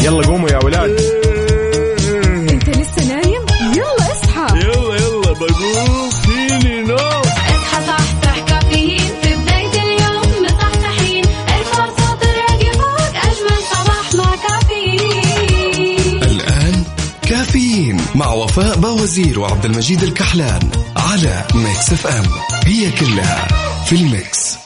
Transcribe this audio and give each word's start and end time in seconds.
يلا 0.00 0.26
قوموا 0.26 0.48
يا 0.48 0.64
ولاد. 0.64 1.00
انت 2.50 2.68
لسه 2.68 3.04
نايم؟ 3.08 3.42
يلا 3.76 4.12
اصحى. 4.12 4.58
يلا 4.58 4.94
يلا 4.96 5.32
بقوم 5.32 6.10
فيني 6.10 6.82
نوم. 6.82 6.96
اصحى 6.96 7.86
صحصح 7.86 8.38
كافيين. 8.48 9.12
في 9.22 9.34
بداية 9.34 9.82
اليوم 9.82 10.44
مصحصحين. 10.44 11.24
ارفع 11.48 11.86
صوت 11.86 12.22
الراديو 12.22 12.72
فوق 12.72 13.14
أجمل 13.16 13.58
صباح 13.72 14.14
مع 14.14 14.36
كافيين. 14.48 16.22
الآن 16.22 16.84
كافيين 17.28 18.00
مع 18.14 18.32
وفاء 18.32 18.76
باوزير 18.78 19.40
وعبد 19.40 19.64
المجيد 19.64 20.02
الكحلان 20.02 20.70
على 20.96 21.44
Mix 21.54 21.92
FM. 21.92 22.26
هي 22.66 22.90
كلها 22.90 23.48
في 23.86 23.96
ال 23.96 24.09
mix. 24.09 24.61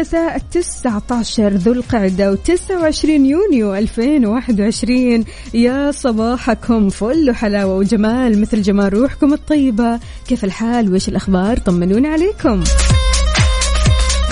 الثلاثاء 0.00 0.38
19 0.50 1.48
ذو 1.48 1.72
القعدة 1.72 2.36
و29 2.36 3.04
يونيو 3.04 3.74
2021 3.74 5.24
يا 5.54 5.90
صباحكم 5.90 6.88
فل 6.88 7.30
وحلاوة 7.30 7.74
وجمال 7.74 8.40
مثل 8.40 8.62
جمال 8.62 8.92
روحكم 8.94 9.32
الطيبة. 9.32 10.00
كيف 10.28 10.44
الحال؟ 10.44 10.90
وإيش 10.90 11.08
الأخبار؟ 11.08 11.58
طمنونا 11.58 12.08
عليكم. 12.08 12.64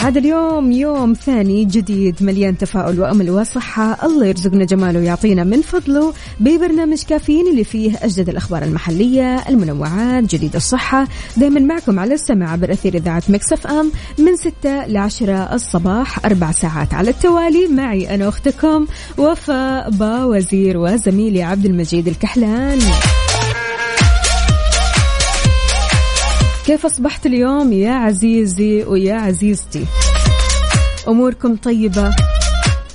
هذا 0.03 0.19
اليوم 0.19 0.72
يوم 0.72 1.12
ثاني 1.12 1.64
جديد 1.64 2.22
مليان 2.22 2.58
تفاؤل 2.58 3.00
وأمل 3.00 3.31
وصحة، 3.31 4.06
الله 4.06 4.27
يرزقنا 4.27 4.64
جماله 4.64 4.98
ويعطينا 4.98 5.45
من 5.45 5.62
فضله 5.62 6.12
ببرنامج 6.41 7.03
كافيين 7.03 7.48
اللي 7.48 7.64
فيه 7.64 7.98
أجدد 8.03 8.28
الأخبار 8.28 8.62
المحلية، 8.62 9.48
المنوعات، 9.48 10.25
جديد 10.25 10.56
الصحة، 10.56 11.08
دائما 11.36 11.61
معكم 11.61 11.98
على 11.98 12.14
السمع 12.14 12.53
عبر 12.53 12.73
أثير 12.73 12.95
إذاعة 12.95 13.23
Mix 13.28 13.52
FM 13.52 13.92
من 14.19 14.36
6 14.36 14.86
ل 14.86 14.97
10 14.97 15.55
الصباح 15.55 16.25
أربع 16.27 16.53
ساعات 16.53 16.95
على 16.95 17.11
التوالي. 17.11 17.69
معي 17.69 18.14
أنا 18.14 18.28
أختكم 18.28 18.86
وفاء 19.19 19.91
باوزير 19.91 20.78
وزميلي 20.78 21.42
عبد 21.42 21.64
المجيد 21.64 22.08
الكحلان. 22.08 22.78
كيف 26.66 26.86
أصبحت 26.86 27.27
اليوم 27.27 27.72
يا 27.72 27.92
عزيزي 27.92 28.84
ويا 28.84 29.14
عزيزتي؟ 29.14 29.84
أموركم 31.08 31.56
طيبة؟ 31.56 32.10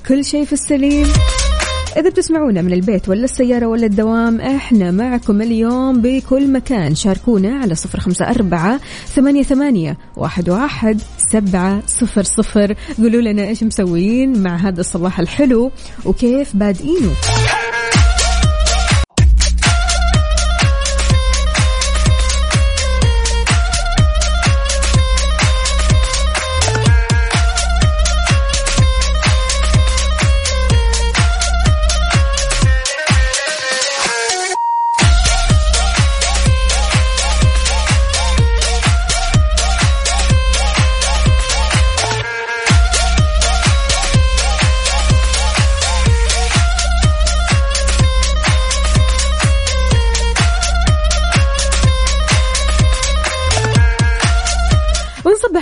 كل 0.07 0.25
شيء 0.25 0.45
في 0.45 0.53
السليم؟ 0.53 1.07
إذا 1.97 2.09
بتسمعونا 2.09 2.61
من 2.61 2.73
البيت 2.73 3.09
ولا 3.09 3.23
السيارة 3.23 3.65
ولا 3.65 3.85
الدوام 3.85 4.41
إحنا 4.41 4.91
معكم 4.91 5.41
اليوم 5.41 6.01
بكل 6.01 6.51
مكان. 6.51 6.95
شاركونا 6.95 7.59
على 7.59 7.75
صفر 7.75 7.99
خمسة 7.99 8.29
أربعة 8.29 8.79
ثمانية, 9.07 9.43
ثمانية 9.43 9.97
واحد, 10.17 10.49
واحد 10.49 11.01
سبعة 11.31 11.81
صفر 11.87 12.23
صفر. 12.23 12.75
قولوا 12.97 13.21
لنا 13.21 13.47
إيش 13.47 13.63
مسويين 13.63 14.43
مع 14.43 14.55
هذا 14.55 14.79
الصباح 14.79 15.19
الحلو 15.19 15.71
وكيف 16.05 16.55
بادئينه. 16.55 17.11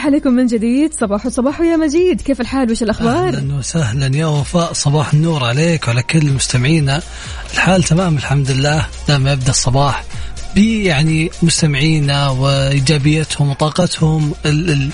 عليكم 0.06 0.34
من 0.34 0.46
جديد. 0.46 0.94
صباح 0.94 1.28
صباح 1.28 1.62
يا 1.62 1.76
مجيد. 1.78 2.22
كيف 2.22 2.42
الحال؟ 2.42 2.72
وش 2.72 2.84
الأخبار؟ 2.84 3.28
أهلا 3.28 3.56
وسهلا 3.56 4.18
يا 4.18 4.26
وفاء. 4.26 4.74
صباح 4.74 5.14
النور 5.14 5.44
عليك 5.44 5.88
وعلى 5.88 6.04
كل 6.04 6.26
مستمعينا. 6.32 7.02
الحال 7.54 7.84
تمام 7.84 8.16
الحمد 8.16 8.52
لله. 8.52 8.86
لما 9.10 9.32
يبدأ 9.34 9.50
الصباح 9.50 10.04
بي 10.56 10.84
يعني 10.84 11.30
مستمعينا 11.44 12.30
وإيجابيتهم 12.30 13.50
وطاقتهم 13.50 14.32
ال- 14.46 14.70
ال- 14.70 14.90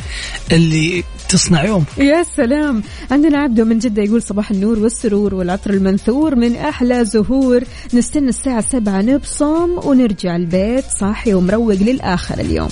اللي 0.51 1.03
تصنع 1.29 1.63
يوم 1.63 1.85
يا 1.97 2.23
سلام. 2.23 2.83
عندنا 3.11 3.37
عبده 3.37 3.63
من 3.63 3.79
جدة 3.79 4.03
يقول 4.03 4.21
صباح 4.21 4.51
النور 4.51 4.79
والسرور 4.79 5.35
والعطر 5.35 5.69
المنثور 5.69 6.35
من 6.35 6.55
أحلى 6.55 7.05
زهور. 7.05 7.63
نستنى 7.93 8.29
الساعة 8.29 8.65
سبعة 8.71 9.01
نبصم 9.01 9.69
ونرجع 9.83 10.35
البيت 10.35 10.85
صاحي 10.99 11.33
ومروق 11.33 11.73
للآخر 11.75 12.39
اليوم. 12.39 12.69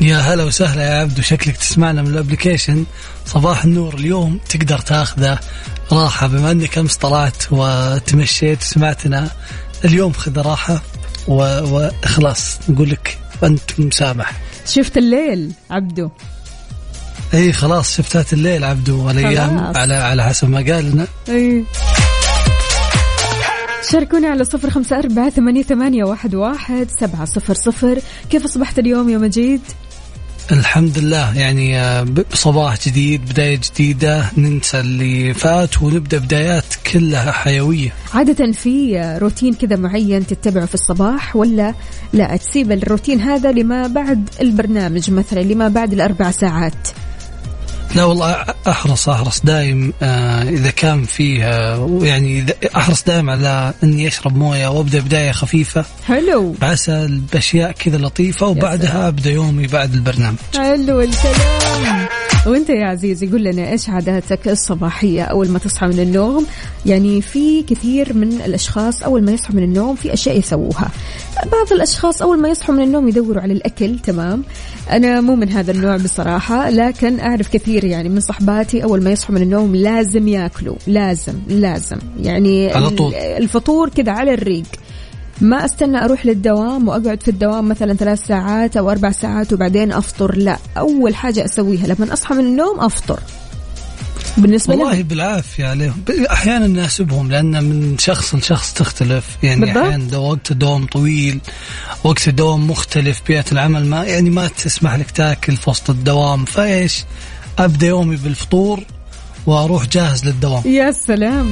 يا 0.00 0.16
هلا 0.16 0.44
وسهلا 0.44 0.82
يا 0.84 1.00
عبدو 1.00 1.22
شكلك 1.22 1.56
تسمعنا 1.56 2.02
من 2.02 2.08
الابلكيشن 2.08 2.84
صباح 3.26 3.64
النور 3.64 3.94
اليوم 3.94 4.40
تقدر 4.48 4.78
تاخذه 4.78 5.38
راحة 5.92 6.26
بما 6.26 6.50
أنك 6.50 6.78
أمس 6.78 6.96
طلعت 6.96 7.42
وتمشيت 7.50 8.62
وسمعتنا 8.62 9.30
اليوم 9.84 10.12
خذ 10.12 10.38
راحة 10.40 10.82
و- 11.28 11.60
وخلاص 12.04 12.58
نقول 12.68 12.90
لك 12.90 13.18
أنت 13.44 13.80
مسامح 13.80 14.32
شفت 14.66 14.96
الليل 14.96 15.52
عبده 15.70 16.10
إي 17.34 17.52
خلاص 17.52 17.96
شفتات 17.96 18.32
الليل 18.32 18.64
عبدو 18.64 19.06
والأيام. 19.06 19.72
على 19.76 19.94
على 19.94 20.24
حسب 20.24 20.48
ما 20.50 20.58
قال 20.58 20.90
لنا 20.90 21.06
أي. 21.28 21.64
شاركونا 23.92 24.28
على 24.28 24.44
صفر 24.44 24.70
خمسة 24.70 24.98
أربعة 24.98 25.30
ثمانية, 25.30 25.62
ثمانية 25.62 26.04
واحد, 26.04 26.34
واحد 26.34 26.88
سبعة 27.00 27.24
صفر 27.24 27.54
صفر 27.54 27.98
كيف 28.30 28.44
أصبحت 28.44 28.78
اليوم 28.78 29.08
يا 29.08 29.18
مجيد؟ 29.18 29.60
الحمد 30.52 30.98
لله 30.98 31.38
يعني 31.38 31.80
آه، 31.80 32.06
صباح 32.34 32.88
جديد 32.88 33.20
بداية 33.30 33.60
جديدة 33.72 34.24
ننسى 34.38 34.80
اللي 34.80 35.34
فات 35.34 35.82
ونبدأ 35.82 36.18
بدايات 36.18 36.64
كلها 36.92 37.32
حيوية. 37.32 37.92
عادة 38.14 38.52
في 38.52 39.00
روتين 39.22 39.54
كذا 39.54 39.76
معين 39.76 40.26
تتبعه 40.26 40.66
في 40.66 40.74
الصباح 40.74 41.36
ولا 41.36 41.74
لا؟ 42.12 42.36
تسيب 42.36 42.72
الروتين 42.72 43.20
هذا 43.20 43.52
لما 43.52 43.86
بعد 43.86 44.28
البرنامج 44.40 45.10
مثلا 45.10 45.40
لما 45.40 45.68
بعد 45.68 45.92
الأربع 45.92 46.30
ساعات. 46.30 46.88
لا 47.94 48.04
والله 48.04 48.44
أحرص 48.68 49.08
أحرص 49.08 49.40
دايم 49.44 49.92
آه، 50.02 50.42
إذا 50.42 50.70
كان 50.70 51.04
فيه 51.04 51.44
آه، 51.44 51.98
يعني 52.02 52.46
أحرص 52.76 53.02
دايم 53.04 53.30
على 53.30 53.74
إني 53.84 54.08
أشرب 54.08 54.36
موية 54.36 54.68
وأبدأ 54.68 55.00
بداية 55.00 55.32
خفيفة. 55.32 55.84
حلو. 56.06 56.52
بعسل 56.60 57.20
بأشياء 57.32 57.72
كذا 57.72 57.96
لطيفة 57.96 58.46
وبعدها 58.46 59.08
أبدأ 59.08 59.30
يومي 59.30 59.66
بعد 59.66 59.94
البرنامج. 59.94 60.38
حلو 60.56 61.00
الكلام. 61.00 62.08
وانت 62.48 62.70
يا 62.70 62.86
عزيزي 62.86 63.26
قول 63.30 63.44
لنا 63.44 63.70
إيش 63.70 63.88
عاداتك 63.88 64.48
الصباحية 64.48 65.22
أول 65.22 65.48
ما 65.48 65.58
تصحى 65.58 65.86
من 65.86 66.00
النوم؟ 66.00 66.46
يعني 66.86 67.22
في 67.22 67.62
كثير 67.62 68.14
من 68.14 68.32
الأشخاص 68.32 69.02
أول 69.02 69.22
ما 69.24 69.32
يصحوا 69.32 69.56
من 69.56 69.62
النوم 69.62 69.96
في 69.96 70.12
أشياء 70.12 70.38
يسووها. 70.38 70.90
بعض 71.52 71.72
الأشخاص 71.72 72.22
أول 72.22 72.40
ما 72.40 72.48
يصحوا 72.48 72.74
من 72.74 72.82
النوم 72.82 73.08
يدوروا 73.08 73.42
على 73.42 73.52
الأكل 73.52 73.98
تمام؟ 73.98 74.42
أنا 74.90 75.20
مو 75.20 75.36
من 75.36 75.48
هذا 75.48 75.72
النوع 75.72 75.96
بصراحة 75.96 76.70
لكن 76.70 77.20
أعرف 77.20 77.48
كثير 77.48 77.84
يعني 77.84 78.08
من 78.08 78.20
صحباتي 78.20 78.84
أول 78.84 79.02
ما 79.02 79.10
يصحوا 79.10 79.34
من 79.34 79.42
النوم 79.42 79.76
لازم 79.76 80.28
ياكلوا 80.28 80.76
لازم 80.86 81.34
لازم. 81.48 81.98
يعني 82.22 82.72
على 82.72 82.90
طول. 82.90 83.14
الفطور 83.14 83.88
كذا 83.88 84.12
على 84.12 84.34
الريق. 84.34 84.66
ما 85.40 85.64
أستنى 85.64 86.04
أروح 86.04 86.26
للدوام 86.26 86.88
وأقعد 86.88 87.22
في 87.22 87.28
الدوام 87.28 87.68
مثلا 87.68 87.94
ثلاث 87.94 88.26
ساعات 88.26 88.76
أو 88.76 88.90
أربع 88.90 89.10
ساعات 89.10 89.52
وبعدين 89.52 89.92
أفطر. 89.92 90.36
لا 90.36 90.58
أول 90.76 91.14
حاجة 91.14 91.44
أسويها 91.44 91.86
لما 91.86 92.12
أصحى 92.12 92.34
من 92.34 92.40
النوم 92.44 92.80
أفطر. 92.80 93.20
بالنسبة 94.36 94.74
والله 94.74 94.92
لهم 94.94 95.02
بالعافية 95.02 95.66
عليهم. 95.66 96.02
ب- 96.06 96.10
أحيانا 96.10 96.66
ناسبهم 96.66 97.30
لأن 97.30 97.64
من 97.64 97.98
شخص 97.98 98.34
لشخص 98.34 98.72
تختلف. 98.74 99.24
يعني 99.42 99.60
بالضبط. 99.60 99.84
أحيانا 99.84 100.04
ده 100.04 100.20
وقت 100.20 100.50
الدوام 100.50 100.86
طويل 100.86 101.40
وقت 102.04 102.28
الدوام 102.28 102.70
مختلف 102.70 103.22
بيئة 103.28 103.44
العمل 103.52 103.86
ما 103.86 104.04
يعني 104.04 104.30
ما 104.30 104.48
تسمح 104.48 104.94
لك 104.94 105.10
تاكل 105.10 105.56
في 105.56 105.70
وسط 105.70 105.90
الدوام. 105.90 106.44
فإيش؟ 106.44 107.04
أبدأ 107.58 107.86
يومي 107.86 108.16
بالفطور 108.16 108.80
وأروح 109.46 109.86
جاهز 109.86 110.24
للدوام. 110.24 110.62
يا 110.66 110.90
سلام. 110.90 111.50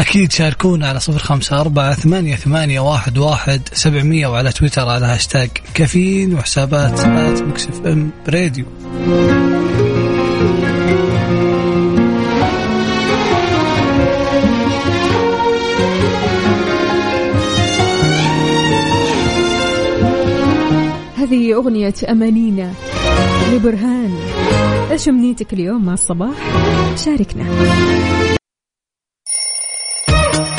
أكيد 0.00 0.32
شاركونا 0.32 0.88
على 0.88 1.00
صفر 1.00 1.18
خمسة 1.18 1.60
أربعة 1.60 1.94
ثمانية, 1.94 2.36
ثمانية 2.36 2.80
واحد, 2.80 3.18
واحد 3.18 3.68
سبعمية 3.72 4.26
وعلى 4.26 4.52
تويتر 4.52 4.88
على 4.88 5.06
هاشتاج 5.06 5.50
كافيين 5.74 6.34
وحسابات 6.34 7.00
at 7.00 7.42
Mix 7.42 7.86
FM 7.86 8.10
Radio 8.28 8.64
هذه 21.16 21.54
أغنية 21.54 21.94
أمانينا 22.08 22.72
لبرهان. 23.52 24.18
إيش 24.90 25.08
أمنيتك 25.08 25.52
اليوم 25.52 25.84
مع 25.84 25.92
الصباح؟ 25.92 26.34
شاركنا. 27.04 27.44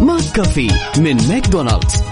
McCafé 0.00 0.68
من 0.98 1.28
ماكدونالدز 1.28 2.02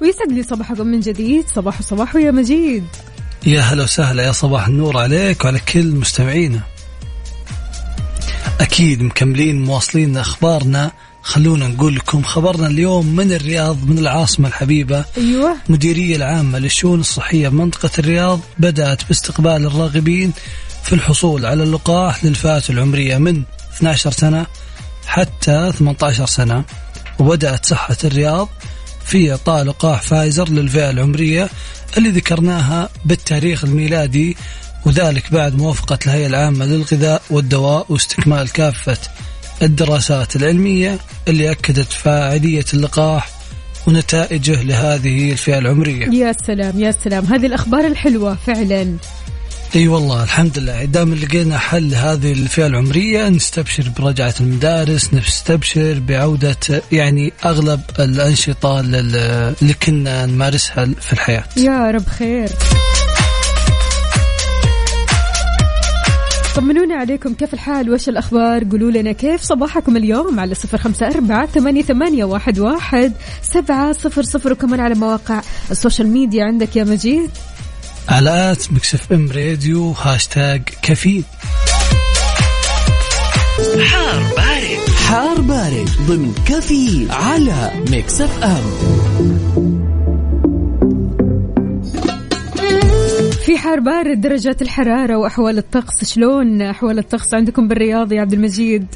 ويسعد 0.00 0.32
لي 0.32 0.42
صباحكم 0.42 0.86
من 0.86 1.00
جديد. 1.00 1.48
صباح 1.48 1.82
صباح 1.82 2.16
يا 2.16 2.30
مجيد. 2.30 2.84
يا 3.46 3.60
هلا 3.60 3.82
وسهلا 3.82 4.22
يا 4.22 4.32
صباح 4.32 4.66
النور 4.66 4.98
عليك 4.98 5.44
وعلى 5.44 5.58
كل 5.58 5.86
مستمعينا. 5.86 6.60
أكيد 8.60 9.02
مكملين 9.02 9.64
مواصلين 9.64 10.16
أخبارنا 10.16 10.92
خلونا 11.28 11.68
نقول 11.68 11.96
لكم 11.96 12.22
خبرنا 12.22 12.66
اليوم 12.66 13.06
من 13.06 13.32
الرياض 13.32 13.84
من 13.84 13.98
العاصمة 13.98 14.48
الحبيبة. 14.48 15.04
أيوة. 15.16 15.56
مديرية 15.68 16.16
العامة 16.16 16.58
للشؤون 16.58 17.00
الصحية 17.00 17.48
بمنطقة 17.48 17.90
الرياض 17.98 18.40
بدأت 18.58 19.04
باستقبال 19.08 19.66
الراغبين 19.66 20.32
في 20.84 20.92
الحصول 20.92 21.46
على 21.46 21.62
اللقاح 21.62 22.24
للفئات 22.24 22.70
العمرية 22.70 23.18
من 23.18 23.42
12 23.76 24.10
سنة 24.10 24.46
حتى 25.06 25.72
18 25.78 26.26
سنة. 26.26 26.64
وبدأت 27.18 27.66
صحة 27.66 27.96
الرياض 28.04 28.48
في 29.04 29.30
إعطاء 29.30 29.64
لقاح 29.64 30.02
فايزر 30.02 30.48
للفئة 30.48 30.90
العمرية 30.90 31.48
اللي 31.96 32.10
ذكرناها 32.10 32.88
بالتاريخ 33.04 33.64
الميلادي 33.64 34.36
وذلك 34.86 35.32
بعد 35.32 35.54
موافقة 35.54 35.98
الهيئة 36.06 36.26
العامة 36.26 36.64
للغذاء 36.64 37.22
والدواء 37.30 37.86
واستكمال 37.88 38.52
كافة 38.52 38.98
الدراسات 39.62 40.36
العلمية 40.36 40.98
اللي 41.28 41.50
أكدت 41.50 41.92
فاعلية 41.92 42.64
اللقاح 42.74 43.30
ونتائجه 43.86 44.62
لهذه 44.62 45.32
الفئة 45.32 45.58
العمرية. 45.58 46.06
يا 46.06 46.34
سلام 46.46 46.80
يا 46.80 46.90
سلام. 47.04 47.24
هذه 47.24 47.46
الأخبار 47.46 47.86
الحلوة 47.86 48.36
فعلا. 48.46 48.96
أي 49.76 49.88
والله 49.88 50.22
الحمد 50.24 50.58
لله. 50.58 50.84
دام 50.84 51.14
لقينا 51.14 51.58
حل 51.58 51.94
هذه 51.94 52.32
الفئة 52.32 52.66
العمرية 52.66 53.28
نستبشر 53.28 53.88
برجعة 53.98 54.34
المدارس 54.40 55.14
نستبشر 55.14 55.98
بعودة 56.08 56.56
يعني 56.92 57.32
أغلب 57.44 57.80
الأنشطة 57.98 58.80
لل- 58.80 59.16
اللي 59.62 59.74
كنا 59.74 60.26
نمارسها 60.26 60.88
في 61.00 61.12
الحياة. 61.12 61.44
يا 61.56 61.90
رب 61.90 62.06
خير. 62.08 62.48
طمنونا 66.58 66.94
عليكم. 66.94 67.34
كيف 67.34 67.54
الحال؟ 67.54 67.90
وش 67.90 68.08
الأخبار؟ 68.08 68.64
قولوا 68.70 68.90
لنا 68.90 69.12
كيف 69.12 69.42
صباحكم 69.42 69.96
اليوم 69.96 70.40
على 70.40 70.54
صفر 70.54 70.78
خمسة 70.78 71.06
أربعة 71.06 71.46
ثمانية, 71.46 71.82
ثمانية 71.82 72.24
واحد, 72.24 72.58
واحد 72.58 73.12
سبعة 73.42 73.92
صفر 73.92 74.22
صفر. 74.22 74.52
وكمان 74.52 74.80
على 74.80 74.94
مواقع 74.94 75.42
ال 75.70 75.75
social 75.75 76.08
media. 76.08 76.44
عندك 76.44 76.76
يا 76.76 76.84
مجيد؟ 76.84 77.30
على 78.08 78.52
at 78.52 78.72
Mix 78.72 79.12
FM 79.12 79.30
Radio 79.32 79.90
هاشتاج 79.90 80.62
كافيين. 80.82 81.24
حار 85.08 85.40
بارد. 85.40 85.88
ضمن 86.06 86.34
كافيين 86.46 87.10
على 87.10 87.70
Mix 87.90 88.20
F 88.20 88.44
ام. 88.44 89.67
في 93.48 93.58
حار 93.58 93.80
بارد 93.80 94.20
درجات 94.20 94.62
الحرارة 94.62 95.16
وأحوال 95.16 95.58
الطقس 95.58 96.04
شلون 96.04 96.62
أحوال 96.62 96.98
الطقس 96.98 97.34
عندكم 97.34 97.68
بالرياض 97.68 98.12
يا 98.12 98.20
عبد 98.20 98.32
المجيد؟ 98.32 98.86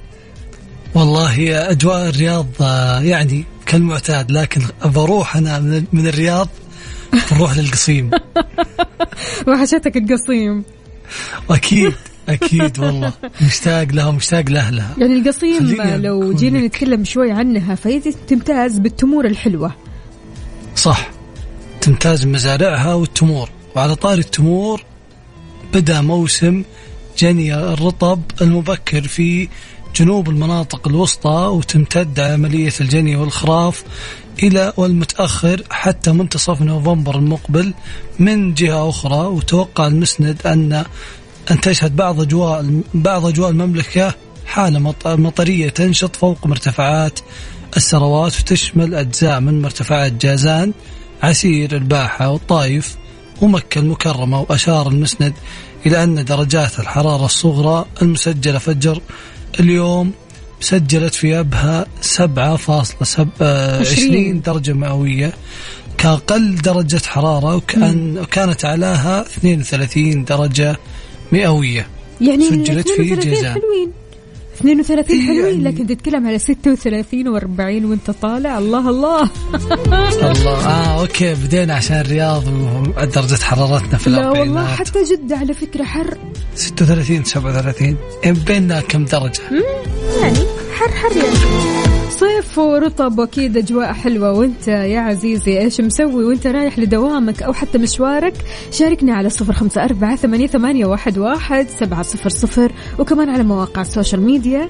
والله 0.94 1.70
أجواء 1.70 2.08
الرياض 2.08 2.46
آه، 2.60 3.00
يعني 3.00 3.44
كالمعتاد 3.66 4.31
لكن 4.31 4.60
بروح 4.84 5.37
أنا 5.37 5.58
من 5.93 6.06
الرياض 6.06 6.49
بروح 7.32 7.56
للقصيم. 7.56 8.10
وحشتك 9.49 9.96
القصيم. 9.96 10.64
أكيد 11.50 11.94
أكيد 12.28 12.78
والله. 12.78 13.12
مشتاق 13.46 13.87
لها 13.93 14.06
ومشتاق 14.06 14.50
لأهلها. 14.50 14.94
يعني 14.98 15.14
القصيم 15.14 15.82
لو 15.82 16.32
جينا 16.32 16.58
لك. 16.58 16.64
نتكلم 16.64 17.05
شوي 17.05 17.31
عنها 17.31 17.75
فهي 17.75 18.00
تمتاز 18.00 18.78
بالتمور 18.78 19.26
الحلوة. 19.26 19.72
صح. 20.76 21.10
تمتاز 21.81 22.26
مزارعها 22.26 22.94
والتمور. 22.94 23.48
وعلى 23.76 23.94
طاري 23.96 24.20
التمور 24.20 24.82
بدأ 25.74 26.00
موسم 26.00 26.64
جني 27.19 27.54
الرطب 27.54 28.20
المبكر 28.40 29.02
في 29.08 29.48
جنوب 29.96 30.28
المناطق 30.30 30.88
الوسطى 30.88 31.48
وتمتد 31.52 32.20
عملية 32.20 32.72
الجني 32.80 33.16
والخراف 33.16 33.84
إلى 34.42 34.72
والمتأخر 34.76 35.62
حتى 35.70 36.12
منتصف 36.12 36.62
نوفمبر 36.62 37.16
المقبل 37.19 37.74
من 38.19 38.54
جهة 38.54 38.88
أخرى. 38.88 39.16
وتوقع 39.26 39.86
المسند 39.86 40.46
أن 40.46 40.84
أن 41.50 41.60
تشهد 41.60 41.96
بعض 41.96 42.20
أجواء 42.20 42.80
بعض 42.94 43.26
أجواء 43.26 43.50
المملكة 43.50 44.14
حالة 44.46 44.78
مط- 44.78 45.06
مطرية 45.06 45.69
تنشط 45.69 46.16
فوق 46.16 46.46
مرتفعات 46.46 47.19
السروات 47.76 48.41
وتشمل 48.41 48.94
أجزاء 48.94 49.41
من 49.41 49.62
مرتفعات 49.62 50.12
جازان 50.12 50.72
عسير 51.22 51.76
الباحة 51.76 52.29
والطايف 52.31 52.96
ومكة 53.43 53.79
المكرمة 53.79 54.41
وأشار 54.41 54.89
المسند 54.89 55.32
إلى 55.87 56.05
أن 56.05 56.25
درجات 56.25 56.79
الحرارة 56.79 57.25
الصغرى 57.25 57.84
المسجلة 58.03 58.58
فجر 58.58 59.01
اليوم 59.61 60.13
سجلت 60.61 61.15
في 61.15 61.41
أبها 61.41 61.87
7.20 62.19 63.43
عشرين. 63.81 64.41
درجة 64.41 64.72
مئوية 64.72 65.32
كأقل 65.99 66.55
درجة 66.56 67.01
حرارة 67.06 67.56
وكان 67.56 68.19
وكانت 68.19 68.65
أعلاها 68.65 69.22
32 69.22 70.25
درجة 70.25 70.77
مئوية 71.32 71.87
يعني 72.20 72.44
سجلت 72.44 72.89
في 72.89 73.03
32 73.03 73.34
جازان. 73.34 73.53
حلوين 73.53 73.93
32 74.61 75.17
إيه 75.21 75.27
حلوين 75.27 75.44
يعني- 75.44 75.65
لكن 75.77 75.87
تتكلم 75.87 76.27
على 76.27 76.39
36 76.39 77.39
و40 77.41 77.85
وأنت 77.85 78.11
طالع. 78.11 78.59
الله 78.59 78.89
الله. 78.91 79.31
الله. 80.23 80.67
آه 80.67 81.01
أوكي 81.01 81.35
بدينا 81.35 81.75
عشان 81.75 81.97
الرياض 82.01 82.44
ودرجة 82.49 83.43
حرارتنا 83.43 83.99
في 83.99 84.11
لا 84.11 84.19
الأربعينات. 84.21 84.49
والله 84.56 84.67
حتى 84.75 85.05
جدة 85.05 85.37
على 85.37 85.55
فكرة 85.55 85.85
حر. 85.85 86.17
36 86.55 87.25
37 87.25 87.97
بيننا 88.47 88.81
كم 88.81 89.05
درجة؟ 89.05 89.41
يعني 90.23 90.39
حر 90.75 90.89
حر 90.89 91.17
يعني. 91.17 91.92
صيف 92.12 92.58
ورطب 92.58 93.19
واكيد 93.19 93.56
أجواء 93.56 93.92
حلوة. 93.92 94.32
وانت 94.32 94.69
يا 94.69 95.00
عزيزي 95.00 95.58
إيش 95.58 95.81
مسوي؟ 95.81 96.24
وانت 96.24 96.46
رايح 96.46 96.78
لدوامك 96.78 97.42
أو 97.42 97.52
حتى 97.52 97.78
مشوارك 97.78 98.34
شاركنا 98.70 99.14
على 99.14 99.31
صفر 99.31 99.52
خمسة 99.52 99.84
أربعة 99.84 100.16
ثمانية, 100.16 100.46
ثمانية 100.46 100.86
واحد, 100.86 101.19
واحد 101.19 101.66
سبعة 101.81 102.02
صفر 102.02 102.31
صفر. 102.31 102.72
وكمان 102.98 103.28
على 103.31 103.42
مواقع 103.42 103.81
ال 103.81 103.86
social 103.86 104.20
media. 104.20 104.69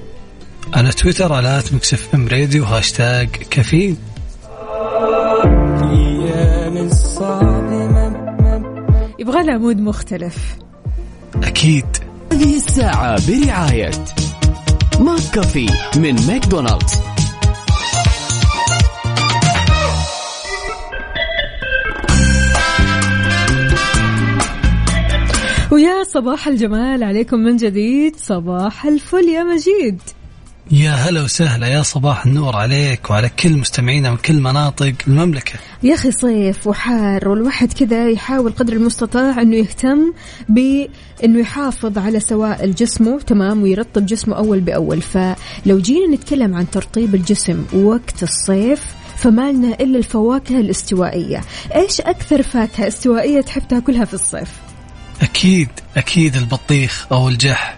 على 0.73 0.91
تويتر 0.91 1.33
على 1.33 1.63
Mix 1.71 2.15
FM 2.15 2.27
Radio 2.27 2.63
هاشتاج 2.63 3.29
كافيين. 3.29 3.97
يبغى 9.19 9.43
لها 9.43 9.57
mood 9.57 9.77
مختلف. 9.77 10.37
أكيد. 11.43 11.85
هذه 12.31 12.55
الساعة 12.55 13.17
برعاية 13.27 13.91
McCafé 14.99 15.67
من 15.97 16.15
ماكدونالدز. 16.27 17.12
صباح 26.13 26.47
الجمال 26.47 27.03
عليكم 27.03 27.39
من 27.39 27.57
جديد. 27.57 28.15
صباح 28.15 28.85
الفل 28.85 29.29
يا 29.29 29.43
مجيد. 29.43 30.01
يا 30.71 30.91
هلا 30.91 31.23
وسهلا 31.23 31.67
يا 31.67 31.81
صباح 31.81 32.25
النور 32.25 32.55
عليك 32.55 33.09
وعلى 33.09 33.29
كل 33.29 33.57
مستمعينا 33.57 34.11
من 34.11 34.17
كل 34.17 34.33
مناطق 34.33 34.93
المملكة. 35.07 35.53
يا 35.83 35.93
أخي 35.93 36.11
صيف 36.11 36.67
وحار 36.67 37.29
والواحد 37.29 37.73
كذا 37.73 38.09
يحاول 38.09 38.51
قدر 38.51 38.73
المستطاع 38.73 39.41
إنه 39.41 39.55
يهتم 39.55 40.13
بإنه 40.49 41.39
يحافظ 41.39 41.97
على 41.97 42.19
سوائل 42.19 42.75
جسمه 42.75 43.19
تمام 43.19 43.63
ويرطب 43.63 44.05
جسمه 44.05 44.35
أول 44.35 44.59
بأول. 44.59 45.01
فلو 45.01 45.79
جينا 45.79 46.15
نتكلم 46.15 46.55
عن 46.55 46.69
ترطيب 46.69 47.15
الجسم 47.15 47.65
وقت 47.73 48.23
الصيف 48.23 48.83
فما 49.17 49.51
لنا 49.51 49.73
إلا 49.73 49.97
الفواكه 49.97 50.59
الاستوائية، 50.59 51.41
إيش 51.75 52.01
أكثر 52.01 52.41
فاكهة 52.41 52.87
استوائية 52.87 53.41
تحب 53.41 53.67
تاكلها 53.67 54.05
في 54.05 54.13
الصيف؟ 54.13 54.72
أكيد 55.23 55.69
أكيد 55.97 56.35
البطيخ 56.35 57.07
أو 57.11 57.29
الجح 57.29 57.77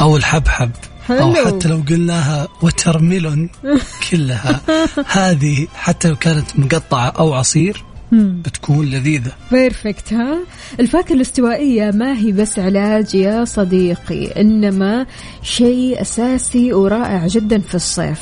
أو 0.00 0.16
الحبحب 0.16 0.70
أو 1.10 1.34
حلو. 1.34 1.46
حتى 1.46 1.68
لو 1.68 1.82
قلناها 1.88 2.48
وترميلون 2.62 3.50
كلها. 4.10 4.60
هذه 5.06 5.66
حتى 5.74 6.08
لو 6.08 6.16
كانت 6.16 6.46
مقطعة 6.58 7.08
أو 7.08 7.34
عصير 7.34 7.84
بتكون 8.12 8.86
لذيذة. 8.86 9.32
بيرفكت 9.52 10.12
ها؟ 10.12 10.38
الفاكهة 10.80 11.14
الاستوائية 11.14 11.90
ما 11.90 12.18
هي 12.18 12.32
بس 12.32 12.58
علاج 12.58 13.14
يا 13.14 13.44
صديقي 13.44 14.40
إنما 14.40 15.06
شيء 15.42 16.00
أساسي 16.00 16.72
ورائع 16.72 17.26
جدا 17.26 17.58
في 17.58 17.74
الصيف. 17.74 18.20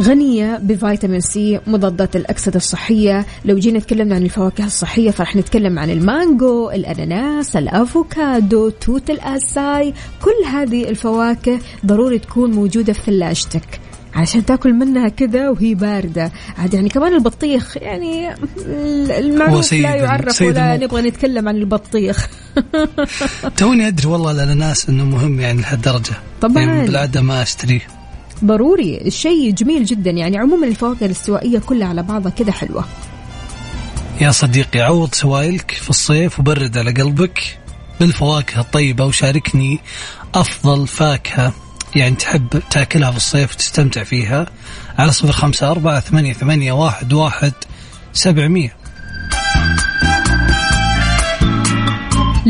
غنية 0.00 0.58
بفيتامين 0.62 1.20
سي 1.20 1.60
مضادات 1.66 2.16
الأكسدة 2.16 2.56
الصحية. 2.56 3.26
لو 3.44 3.58
جينا 3.58 3.78
تكلمنا 3.78 4.14
عن 4.14 4.22
الفواكه 4.22 4.64
الصحية 4.64 5.10
فرح 5.10 5.36
نتكلم 5.36 5.78
عن 5.78 5.90
المانجو 5.90 6.70
الأناناس 6.70 7.56
الأفوكادو 7.56 8.68
توت 8.68 9.10
الآساي. 9.10 9.94
كل 10.22 10.48
هذه 10.52 10.88
الفواكه 10.88 11.58
ضروري 11.86 12.18
تكون 12.18 12.50
موجودة 12.50 12.92
في 12.92 13.02
ثلاجتك 13.02 13.80
عشان 14.14 14.44
تاكل 14.44 14.72
منها 14.72 15.08
كذا 15.08 15.48
وهي 15.48 15.74
باردة. 15.74 16.32
عاد 16.58 16.74
يعني 16.74 16.88
كمان 16.88 17.14
البطيخ 17.14 17.76
يعني 17.76 18.34
المعروف 19.18 19.72
لا 19.72 19.94
يعرف 19.94 20.42
ولا. 20.42 20.76
نبغى 20.76 21.02
نتكلم 21.02 21.48
عن 21.48 21.56
البطيخ. 21.56 22.28
توني 23.58 23.88
أدري 23.88 24.08
والله 24.08 24.30
الأناناس 24.30 24.88
أنه 24.88 25.04
مهم 25.04 25.40
يعني 25.40 25.60
لهالدرجة. 25.60 26.14
طبعاً. 26.40 26.62
يعني 26.62 26.86
بالعادة 26.86 27.20
ما 27.20 27.42
أشتريه. 27.42 28.01
ضروري. 28.44 29.00
الشيء 29.06 29.50
جميل 29.50 29.84
جدا. 29.84 30.10
يعني 30.10 30.38
عموما 30.38 30.66
الفواكه 30.66 31.06
الاستوائية 31.06 31.58
كلها 31.58 31.88
على 31.88 32.02
بعضها 32.02 32.30
كذا 32.30 32.52
حلوة. 32.52 32.84
يا 34.20 34.30
صديقي 34.30 34.80
عوض 34.80 35.14
سوائلك 35.14 35.70
في 35.70 35.90
الصيف 35.90 36.38
وبرد 36.40 36.78
على 36.78 36.92
قلبك 36.92 37.58
بالفواكه 38.00 38.60
الطيبة 38.60 39.04
وشاركني 39.04 39.80
أفضل 40.34 40.86
فاكهة 40.86 41.52
يعني 41.96 42.14
تحب 42.14 42.62
تأكلها 42.70 43.10
في 43.10 43.16
الصيف 43.16 43.52
وتستمتع 43.54 44.04
فيها 44.04 44.46
على 44.98 45.12
صفر 45.12 45.32
خمسة 45.32 45.70
أربعة 45.70 46.00
ثمانية, 46.00 46.32
ثمانية 46.32 46.72
واحد, 46.72 47.12
واحد 47.12 47.52
سبعمية. 48.12 48.81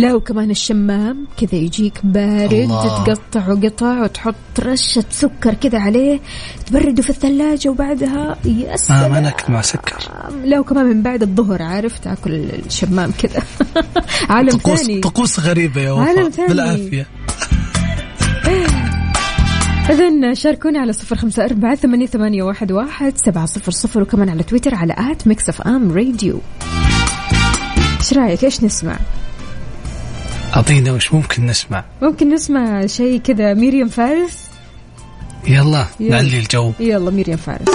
لا 0.03 0.15
وكمان 0.15 0.51
الشمام 0.51 1.27
كذا 1.37 1.55
يجيك 1.55 2.01
بارد 2.05 2.53
الله. 2.53 3.05
تقطعه 3.05 3.61
قطع 3.61 4.03
وتحط 4.03 4.35
رشة 4.61 5.05
سكر 5.11 5.55
كذا 5.55 5.79
عليه 5.79 6.21
تبرده 6.67 7.03
في 7.03 7.11
الثلاجة 7.11 7.69
وبعدها 7.69 8.37
يا 8.45 8.51
ما, 8.51 8.71
ما 8.71 8.77
سلام 8.77 9.15
ناكل 9.15 9.53
مع 9.53 9.61
سكر. 9.61 9.99
لا 10.45 10.61
وكمان 10.61 10.87
من 10.87 11.03
بعد 11.03 11.23
الظهر 11.23 11.63
عارف 11.63 11.99
تاكل 11.99 12.33
الشمام 12.67 13.13
كذا. 13.19 13.43
عالم 14.35 14.59
طقوس 14.59 14.81
ثاني. 14.81 15.01
طقوس 15.01 15.41
غريبة 15.41 15.81
يا 15.81 15.93
عالم 15.93 16.27
وفاء 16.27 16.31
ثاني. 16.31 16.49
بالعافية. 16.49 17.07
إذا 19.91 20.35
شاركونا 20.35 20.81
على 20.81 20.93
صفر 20.93 21.17
خمسة 21.17 21.45
أربعة 21.45 21.75
ثمانية, 21.75 22.07
ثمانية 22.07 22.43
واحد, 22.43 22.73
واحد 22.73 23.13
سبعة 23.27 23.47
صفر 23.47 23.73
صفر 23.73 24.03
وكمان 24.03 24.29
على 24.29 24.43
تويتر 24.43 24.75
على 24.75 24.95
at 24.99 25.27
Mix 25.27 25.49
FM 25.49 25.93
Radio. 25.93 26.41
إيش 28.01 28.13
رأيك؟ 28.13 28.45
إيش 28.45 28.65
نسمع؟ 28.65 28.99
أعطينا 30.57 30.93
وش 30.93 31.13
ممكن 31.13 31.47
نسمع؟ 31.47 31.85
ممكن 32.03 32.35
نسمع 32.35 32.87
شيء 32.87 33.21
كذا 33.21 33.55
ميريام 33.55 33.89
فارس؟ 33.89 34.39
يلا 35.49 35.87
يلا. 36.01 36.11
نعلي 36.11 36.39
الجو. 36.39 36.73
يلا 36.81 37.11
ميريام 37.11 37.37
فارس. 37.39 37.69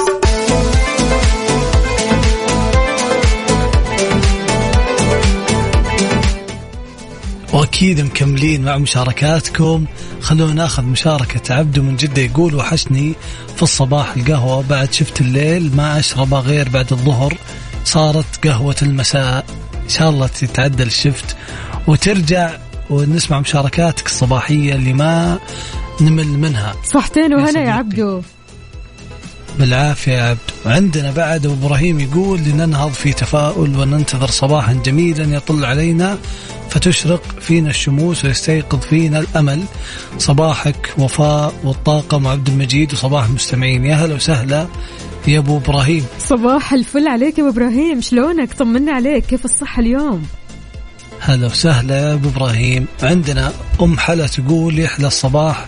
وأكيد 7.53 8.01
مكملين 8.01 8.65
مع 8.65 8.77
مشاركاتكم. 8.77 9.85
خلونا 10.21 10.53
ناخذ 10.53 10.83
مشاركة 10.83 11.53
عبده 11.55 11.81
من 11.81 11.95
جدة 11.95 12.21
يقول 12.21 12.55
وحشني 12.55 13.13
في 13.55 13.63
الصباح 13.63 14.15
القهوة. 14.17 14.63
بعد 14.69 14.93
شفت 14.93 15.21
الليل 15.21 15.75
ما 15.75 15.99
اشربها 15.99 16.39
غير 16.39 16.69
بعد 16.69 16.91
الظهر. 16.91 17.37
صارت 17.85 18.47
قهوة 18.47 18.75
المساء. 18.81 19.45
إن 19.83 19.89
شاء 19.89 20.09
الله 20.09 20.27
تتعدل 20.27 20.87
الشفت 20.87 21.35
وترجع 21.87 22.57
ونسمع 22.89 23.39
مشاركاتك 23.39 24.05
الصباحية 24.05 24.75
اللي 24.75 24.93
ما 24.93 25.39
نمل 26.01 26.27
منها. 26.27 26.75
صحتين 26.83 27.33
وهنا. 27.33 27.63
يا 27.63 27.71
عبدو. 27.71 28.21
بالعافية 29.59 30.11
يا 30.11 30.23
عبد 30.23 30.39
عندنا 30.65 31.11
بعد 31.11 31.45
أبو 31.45 31.65
إبراهيم 31.65 31.99
يقول 31.99 32.39
لننهض 32.39 32.91
في 32.91 33.13
تفاؤل 33.13 33.79
وننتظر 33.79 34.27
صباحا 34.27 34.73
جميلا 34.73 35.35
يطل 35.37 35.65
علينا 35.65 36.17
فتشرق 36.69 37.21
فينا 37.39 37.69
الشموس 37.69 38.25
ويستيقظ 38.25 38.79
فينا 38.79 39.19
الأمل. 39.19 39.63
صباحك 40.17 40.93
وفاء 40.97 41.53
والطاقم 41.63 42.27
عبد 42.27 42.47
المجيد 42.47 42.93
وصباح 42.93 43.25
المستمعين 43.25 43.85
يا 43.85 43.95
هلا 43.95 44.15
وسهلا 44.15 44.67
يا 45.27 45.39
أبو 45.39 45.57
إبراهيم. 45.57 46.05
صباح 46.19 46.73
الفل 46.73 47.07
عليك 47.07 47.37
يا 47.37 47.43
أبو 47.43 47.51
إبراهيم. 47.51 48.01
شلونك؟ 48.01 48.53
طمنا 48.53 48.91
عليك. 48.91 49.25
كيف 49.25 49.45
الصحة 49.45 49.79
اليوم؟ 49.79 50.27
هلا 51.19 51.47
وسهلا 51.47 51.99
يا 51.99 52.13
أبو 52.13 52.29
إبراهيم 52.29 52.85
عندنا 53.03 53.53
أم 53.81 53.97
حلا 53.97 54.27
تقول 54.27 54.79
يحلى 54.79 55.07
الصباح 55.07 55.67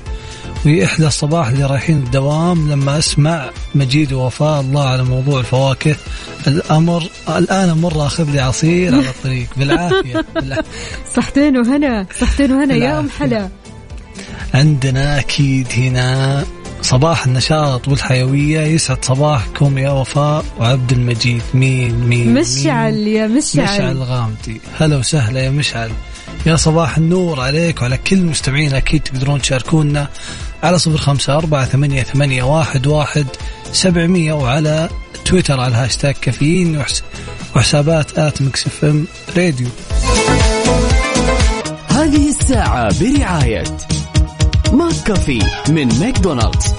ويحلى 0.66 1.08
الصباح 1.08 1.48
اللي 1.48 1.66
رايحين 1.66 1.98
الدوام 1.98 2.72
لما 2.72 2.98
أسمع 2.98 3.50
مجيد 3.76 4.14
ووفاء 4.14 4.62
الله 4.62 4.88
على 4.88 5.04
موضوع 5.04 5.40
الفواكه 5.40 5.96
الأمر 6.48 7.04
الآن 7.30 7.78
مر 7.78 8.06
أخذ 8.06 8.32
لي 8.32 8.40
عصير 8.40 8.96
على 8.96 9.10
الطريق 9.10 9.48
بالعافية, 9.58 10.26
بالعافية. 10.36 10.64
صحتين 11.16 11.58
وهنا 11.58 12.06
صحتين 12.22 12.52
وهنا 12.52 12.74
يا 12.74 12.80
بالعافية. 12.80 13.20
حلا 13.20 13.50
عندنا 14.54 15.20
أكيد 15.20 15.68
هنا 15.78 16.44
صباح 16.90 17.26
النشاط 17.26 17.88
والحيوية. 17.88 18.62
يسعد 18.62 19.06
صباحكم 19.06 19.78
يا 19.78 19.90
وفاء 19.92 20.46
وعبد 20.60 20.92
المجيد. 20.92 21.42
مين 21.54 21.96
مين 21.96 22.34
مشعل 22.34 22.94
مين؟ 22.94 23.08
يا 23.08 23.28
مشعل, 23.28 23.64
مشعل 23.64 23.98
غامدي. 24.04 24.62
هلا 24.80 24.98
وسهلا 24.98 25.42
يا 25.42 25.50
مشعل. 25.50 25.92
يا 26.46 26.56
صباح 26.56 26.98
النور 26.98 27.40
عليك 27.42 27.82
وعلى 27.82 27.98
كل 27.98 28.16
المستمعين 28.16 28.74
أكيد 28.74 29.02
تقدرون 29.02 29.42
تشاركونا 29.42 30.08
على 30.64 30.80
صفر 30.80 30.98
خمسة 30.98 31.36
أربعة 31.38 31.66
ثمانية, 31.66 32.04
ثمانية 32.04 32.44
واحد, 32.44 32.88
واحد 32.88 33.26
سبعمية 33.72 34.34
وعلى 34.34 34.90
تويتر 35.26 35.60
على 35.60 35.68
الهاشتاج 35.68 36.16
كافيين 36.22 36.78
وحس- 36.78 37.04
وحسابات 37.56 38.20
at 38.20 38.42
Mix 38.42 38.68
FM 38.68 39.06
Radio. 39.38 39.68
هذه 41.90 42.30
الساعة 42.30 42.90
برعاية 43.00 43.64
McCafé 44.74 45.40
من 45.70 46.00
ماكدونالدز. 46.00 46.74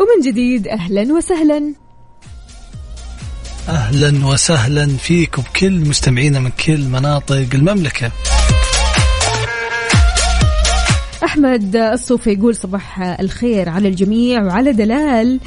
ومن 0.00 0.20
جديد 0.24 0.68
أهلا 0.68 1.14
وسهلا. 1.14 1.74
أهلا 3.68 4.26
وسهلا 4.26 4.96
فيك 4.96 5.38
وبكل 5.38 5.72
مستمعينا 5.72 6.40
من 6.40 6.50
كل 6.50 6.80
مناطق 6.80 7.48
المملكة. 7.54 8.12
أحمد 11.24 11.76
الصوفي 11.76 12.30
يقول 12.32 12.56
صباح 12.56 13.00
الخير 13.20 13.68
على 13.68 13.88
الجميع 13.88 14.44
وعلى 14.44 14.72
دلال. 14.72 15.40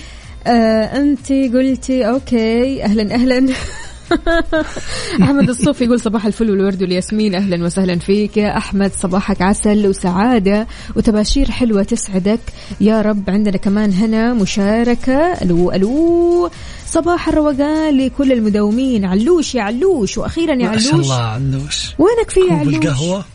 آه 0.48 0.84
أنت 0.84 1.32
قلتي 1.32 2.08
أوكي 2.10 2.84
أهلا 2.84 3.14
أهلا. 3.16 3.54
أحمد 5.24 5.50
الصوفي 5.50 5.84
يقول 5.84 6.00
صباح 6.00 6.26
الفل 6.26 6.52
والورد 6.52 6.82
والياسمين 6.82 7.36
أهلا 7.36 7.66
وسهلا 7.66 8.00
فيك. 8.00 8.38
يا 8.38 8.58
أحمد 8.58 8.92
صباحك 8.94 9.42
عسل 9.42 9.88
وسعادة 9.88 10.68
وتباشير 10.96 11.52
حلوة 11.52 11.84
تسعدك. 11.84 12.40
يا 12.82 13.02
رب 13.02 13.30
عندنا 13.30 13.58
كمان 13.58 13.94
هنا 13.94 14.34
مشاركة. 14.34 15.18
ألو 15.18 15.72
ألو. 15.72 16.50
صباح 16.88 17.28
الروقان 17.30 17.98
لكل 17.98 18.32
المداومين. 18.32 19.06
علوش 19.06 19.56
يا 19.56 19.62
علوش 19.62 20.18
وأخيرا 20.18 20.52
يا 20.52 20.70
ما 20.70 20.78
شاء 20.78 20.94
علوش. 20.94 21.06
الله 21.06 21.22
علوش. 21.22 21.94
وينك 22.00 22.30
في 22.30 22.40
يا 22.40 22.54
علوش؟ 22.54 22.76
القهوة؟ 22.76 23.26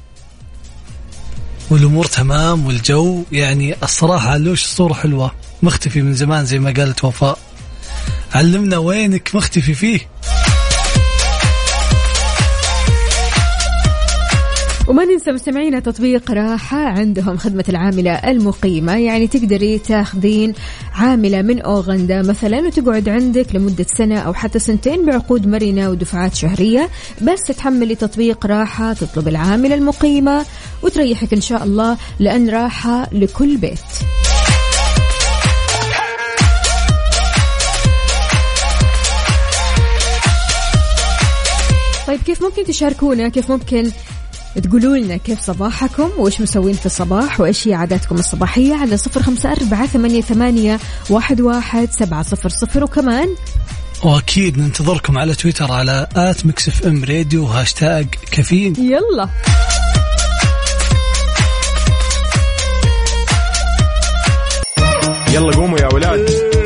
والأمور 1.70 2.04
تمام 2.04 2.66
والجو 2.66 3.24
يعني 3.32 3.74
الصراحة 3.82 4.30
علوش 4.30 4.64
الصورة 4.64 4.94
حلوة. 4.94 5.32
مختفي 5.62 6.02
من 6.02 6.14
زمان 6.14 6.44
زي 6.44 6.58
ما 6.58 6.74
قالت 6.76 7.04
وفاء. 7.04 7.38
علمنا 8.34 8.78
وينك 8.78 9.34
مختفي 9.34 9.74
فيه. 9.74 10.00
وما 14.90 15.04
ننسى 15.04 15.32
مستمعينا 15.32 15.80
تطبيق 15.80 16.30
راحة 16.30 16.78
عندهم 16.78 17.36
خدمة 17.36 17.64
العاملة 17.68 18.12
المقيمة. 18.12 18.96
يعني 18.96 19.26
تقدري 19.26 19.78
تاخذين 19.78 20.54
عاملة 20.94 21.42
من 21.42 21.60
أوغندا 21.60 22.22
مثلا 22.22 22.58
وتقعد 22.58 23.08
عندك 23.08 23.54
لمدة 23.54 23.86
سنة 23.96 24.18
أو 24.18 24.34
حتى 24.34 24.58
سنتين 24.58 25.06
بعقود 25.06 25.46
مرنة 25.46 25.90
ودفعات 25.90 26.34
شهرية. 26.34 26.88
بس 27.22 27.42
تحملي 27.42 27.94
تطبيق 27.94 28.46
راحة 28.46 28.92
تطلب 28.92 29.28
العاملة 29.28 29.74
المقيمة 29.74 30.46
وتريحك 30.82 31.32
إن 31.32 31.40
شاء 31.40 31.64
الله 31.64 31.96
لأن 32.18 32.50
راحة 32.50 33.08
لكل 33.12 33.56
بيت. 33.56 33.80
طيب 42.06 42.20
كيف 42.20 42.42
ممكن 42.42 42.64
تشاركونا؟ 42.64 43.28
كيف 43.28 43.50
ممكن 43.50 43.90
تقولوا 44.58 44.96
لنا 44.96 45.16
كيف 45.16 45.40
صباحكم؟ 45.40 46.10
وإيش 46.18 46.40
مسوين 46.40 46.74
في 46.74 46.86
الصباح؟ 46.86 47.40
وإيش 47.40 47.68
هي 47.68 47.74
عاداتكم 47.74 48.14
الصباحية 48.14 48.74
على 48.74 48.96
صفر 48.96 49.22
خمسة 49.22 49.52
أربعة 49.52 49.86
ثمانية, 49.86 50.20
ثمانية 50.20 50.80
واحد, 51.10 51.40
واحد 51.40 51.88
سبعة 51.90 52.22
صفر 52.22 52.48
صفر. 52.48 52.84
وكمان 52.84 53.28
وأكيد 54.04 54.58
ننتظركم 54.58 55.18
على 55.18 55.34
تويتر 55.34 55.72
على 55.72 56.08
at 56.16 56.46
Mix 56.46 56.68
FM 56.68 57.04
Radio 57.04 57.44
هاشتاج 57.44 58.06
كافيين. 58.30 58.74
يلا. 58.78 59.28
يلا 65.32 65.56
قوموا 65.56 65.78
يا 65.78 65.94
ولاد. 65.94 66.59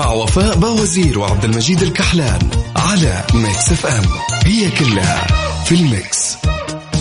مع 0.00 0.12
وفاء 0.12 0.58
باوزير 0.58 1.18
وعبد 1.18 1.44
المجيد 1.44 1.82
الكحلان 1.82 2.38
على 2.76 3.24
Mix 3.34 3.72
FM 3.72 4.04
هي 4.44 4.70
كلها 4.70 5.26
في 5.64 5.74
ال 5.74 5.86
mix. 5.86 6.36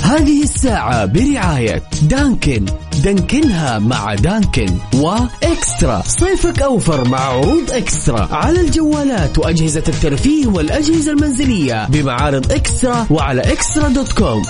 هذه 0.04 0.44
الساعة 0.44 1.06
برعاية 1.06 1.84
دانكن. 2.02 2.66
دانكنها 3.04 3.80
مع 3.80 4.16
دانكن 4.16 4.78
وإكسترا. 4.94 6.04
صيفك 6.06 6.62
أوفر 6.62 7.08
مع 7.08 7.20
عروض 7.20 7.72
إكسترا. 7.72 8.28
على 8.32 8.62
الجوالات 8.62 9.38
وأجهزة 9.38 9.84
الترفيه 9.88 10.48
والأجهزة 10.48 11.12
المنزلية 11.12 11.88
بمعارض 11.88 12.52
إكسترا 12.52 13.08
وعلى 13.10 13.42
إكسترا 13.42 13.88
dot 13.88 14.12
com. 14.12 14.44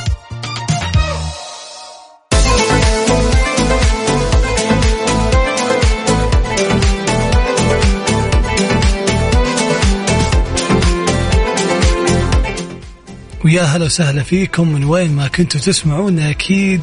ويا 13.49 13.61
هلا 13.61 13.85
وسهلا 13.85 14.23
فيكم. 14.23 14.71
من 14.71 14.83
وين 14.83 15.11
ما 15.11 15.27
كنتوا 15.27 15.61
تسمعونا 15.61 16.29
أكيد 16.29 16.81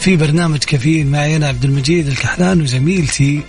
في 0.00 0.16
برنامج 0.16 0.58
كافيين 0.58 1.10
معي. 1.10 1.36
أنا 1.36 1.48
عبد 1.48 1.64
المجيد 1.64 2.06
الكحلان 2.06 2.62
وزميلتي 2.62 3.40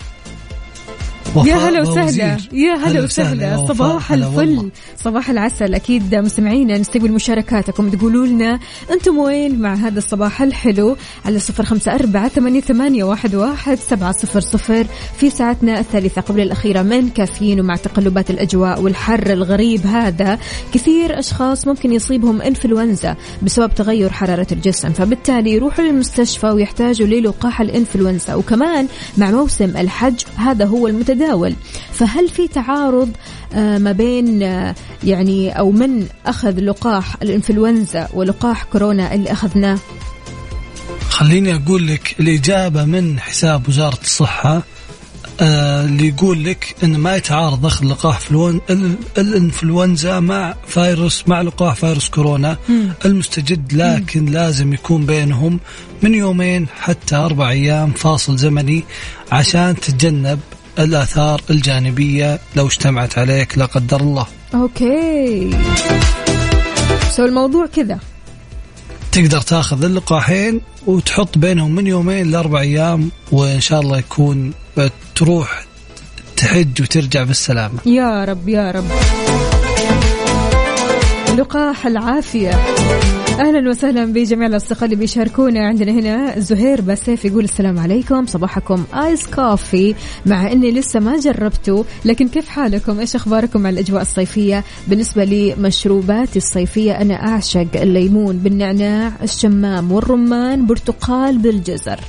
يا 1.35 1.55
هلا 1.55 1.81
وسهلا. 1.81 2.37
يا 2.53 2.73
هلا 2.73 3.03
وسهلا. 3.03 3.65
صباح 3.67 4.11
الفل. 4.11 4.71
صباح 5.03 5.29
العسل. 5.29 5.73
أكيد 5.75 6.15
مستمعينا 6.15 6.77
نستقبل 6.77 7.11
مشاركاتكم. 7.11 7.89
تقولوا 7.89 8.27
لنا 8.27 8.59
أنتم 8.91 9.17
وين 9.17 9.59
مع 9.59 9.73
هذا 9.73 9.97
الصباح 9.97 10.41
الحلو 10.41 10.97
على 11.25 11.39
صفر 11.39 11.77
أربعة 11.87 12.27
ثمانية, 12.27 12.61
ثمانية 12.61 13.03
واحد, 13.03 13.35
واحد 13.35 13.77
سبعة 13.77 14.11
صفر 14.11 14.39
صفر 14.39 14.85
في 15.17 15.29
ساعتنا 15.29 15.79
الثالثة 15.79 16.21
قبل 16.21 16.41
الأخيرة 16.41 16.81
من 16.81 17.09
كافيين 17.09 17.59
ومع 17.59 17.75
تقلبات 17.75 18.29
الأجواء 18.29 18.81
والحر 18.81 19.33
الغريب 19.33 19.85
هذا. 19.85 20.39
كثير 20.73 21.19
أشخاص 21.19 21.67
ممكن 21.67 21.93
يصيبهم 21.93 22.41
إنفلونزا 22.41 23.15
بسبب 23.43 23.75
تغير 23.75 24.09
حرارة 24.09 24.47
الجسم 24.51 24.89
فبالتالي 24.89 25.51
يروحوا 25.51 25.85
للمستشفى 25.85 26.47
ويحتاجوا 26.47 27.07
للقاح 27.07 27.61
الإنفلونزا. 27.61 28.35
وكمان 28.35 28.87
مع 29.17 29.31
موسم 29.31 29.77
الحج 29.77 30.15
هذا 30.35 30.65
هو 30.65 30.87
المتداول 31.17 31.55
فهل 31.93 32.29
في 32.29 32.47
تعارض 32.47 33.11
آه، 33.53 33.77
ما 33.77 33.91
بين 33.91 34.43
آه، 34.43 34.75
يعني 35.03 35.59
أو 35.59 35.71
من 35.71 36.07
أخذ 36.25 36.59
لقاح 36.59 37.15
الإنفلونزا 37.21 38.07
ولقاح 38.13 38.63
كورونا 38.63 39.13
اللي 39.13 39.31
أخذناه؟ 39.31 39.77
خليني 41.09 41.55
أقول 41.55 41.87
لك 41.87 42.15
الاجابه 42.19 42.85
من 42.85 43.19
حساب 43.19 43.67
وزارة 43.69 43.99
الصحة 44.01 44.63
آه 45.41 45.85
اللي 45.85 46.07
يقول 46.07 46.43
لك 46.43 46.75
إن 46.83 46.97
ما 46.97 47.15
يتعارض 47.15 47.65
أخذ 47.65 47.85
لقاح 47.85 48.19
فلون 48.19 48.61
ال- 48.69 48.95
الإنفلونزا 49.17 50.19
مع 50.19 50.55
فيروس 50.67 51.23
مع 51.27 51.41
لقاح 51.41 51.75
فيروس 51.75 52.09
كورونا. 52.09 52.57
المستجد 53.05 53.73
لكن 53.73 54.25
لازم 54.25 54.73
يكون 54.73 55.05
بينهم 55.05 55.59
من 56.01 56.13
يومين 56.13 56.67
حتى 56.79 57.15
أربع 57.15 57.49
أيام 57.49 57.91
فاصل 57.91 58.37
زمني 58.37 58.83
عشان 59.31 59.75
تتجنب 59.75 60.39
الآثار 60.79 61.41
الجانبية 61.49 62.39
لو 62.55 62.67
اجتمعت 62.67 63.17
عليك 63.17 63.57
لا 63.57 63.65
قدر 63.65 64.01
الله. 64.01 64.27
okay. 64.55 65.49
so 67.11 67.25
الموضوع 67.25 67.65
كذا. 67.65 67.99
تقدر 69.11 69.41
تاخذ 69.41 69.83
اللقاحين 69.83 70.61
وتحط 70.87 71.37
بينهم 71.37 71.75
من 71.75 71.87
يومين 71.87 72.31
لأربع 72.31 72.59
أيام 72.59 73.11
وإن 73.31 73.61
شاء 73.61 73.81
الله 73.81 73.97
يكون 73.97 74.53
تروح 75.15 75.65
تحج 76.37 76.81
وترجع 76.81 77.23
بالسلامة. 77.23 77.79
يا 77.85 78.25
رب 78.25 78.49
يا 78.49 78.71
رب. 78.71 78.85
لقاح 81.47 81.87
العافية. 81.87 82.49
أهلا 83.39 83.69
وسهلا 83.69 84.05
بجميع 84.05 84.47
الأصدقاء 84.47 84.85
اللي 84.85 84.95
بيشاركونا. 84.95 85.67
عندنا 85.67 85.91
هنا 85.91 86.39
زهير 86.39 86.81
بسيف 86.81 87.25
يقول 87.25 87.43
السلام 87.43 87.79
عليكم. 87.79 88.25
صباحكم 88.25 88.83
ice 88.93 89.27
coffee 89.27 89.95
مع 90.25 90.51
أني 90.51 90.71
لسه 90.71 90.99
ما 90.99 91.19
جربته 91.19 91.85
لكن 92.05 92.27
كيف 92.27 92.49
حالكم؟ 92.49 92.99
إيش 92.99 93.15
أخباركم 93.15 93.61
مع 93.61 93.69
الأجواء 93.69 94.01
الصيفية؟ 94.01 94.63
بالنسبة 94.87 95.25
لمشروباتي 95.25 96.37
الصيفية 96.39 96.91
أنا 96.91 97.27
أعشق 97.27 97.67
الليمون 97.75 98.37
بالنعناع 98.37 99.11
الشمام 99.23 99.91
والرمان 99.91 100.65
برتقال 100.65 101.37
بالجزر. 101.37 101.99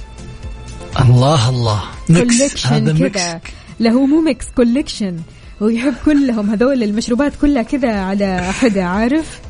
الله 1.01 1.49
الله. 1.49 1.83
mix. 2.09 2.67
هذا 2.67 2.93
mix. 2.93 3.21
هو 3.83 4.07
مو 4.07 4.21
mix 4.21 4.47
collection 4.57 5.17
هو 5.63 5.69
يحب 5.69 5.95
كلهم. 6.05 6.51
هذول 6.51 6.83
المشروبات 6.83 7.33
كلها 7.41 7.63
كذا 7.63 8.01
على 8.01 8.53
حدا 8.53 8.83
عارف؟ 8.83 9.41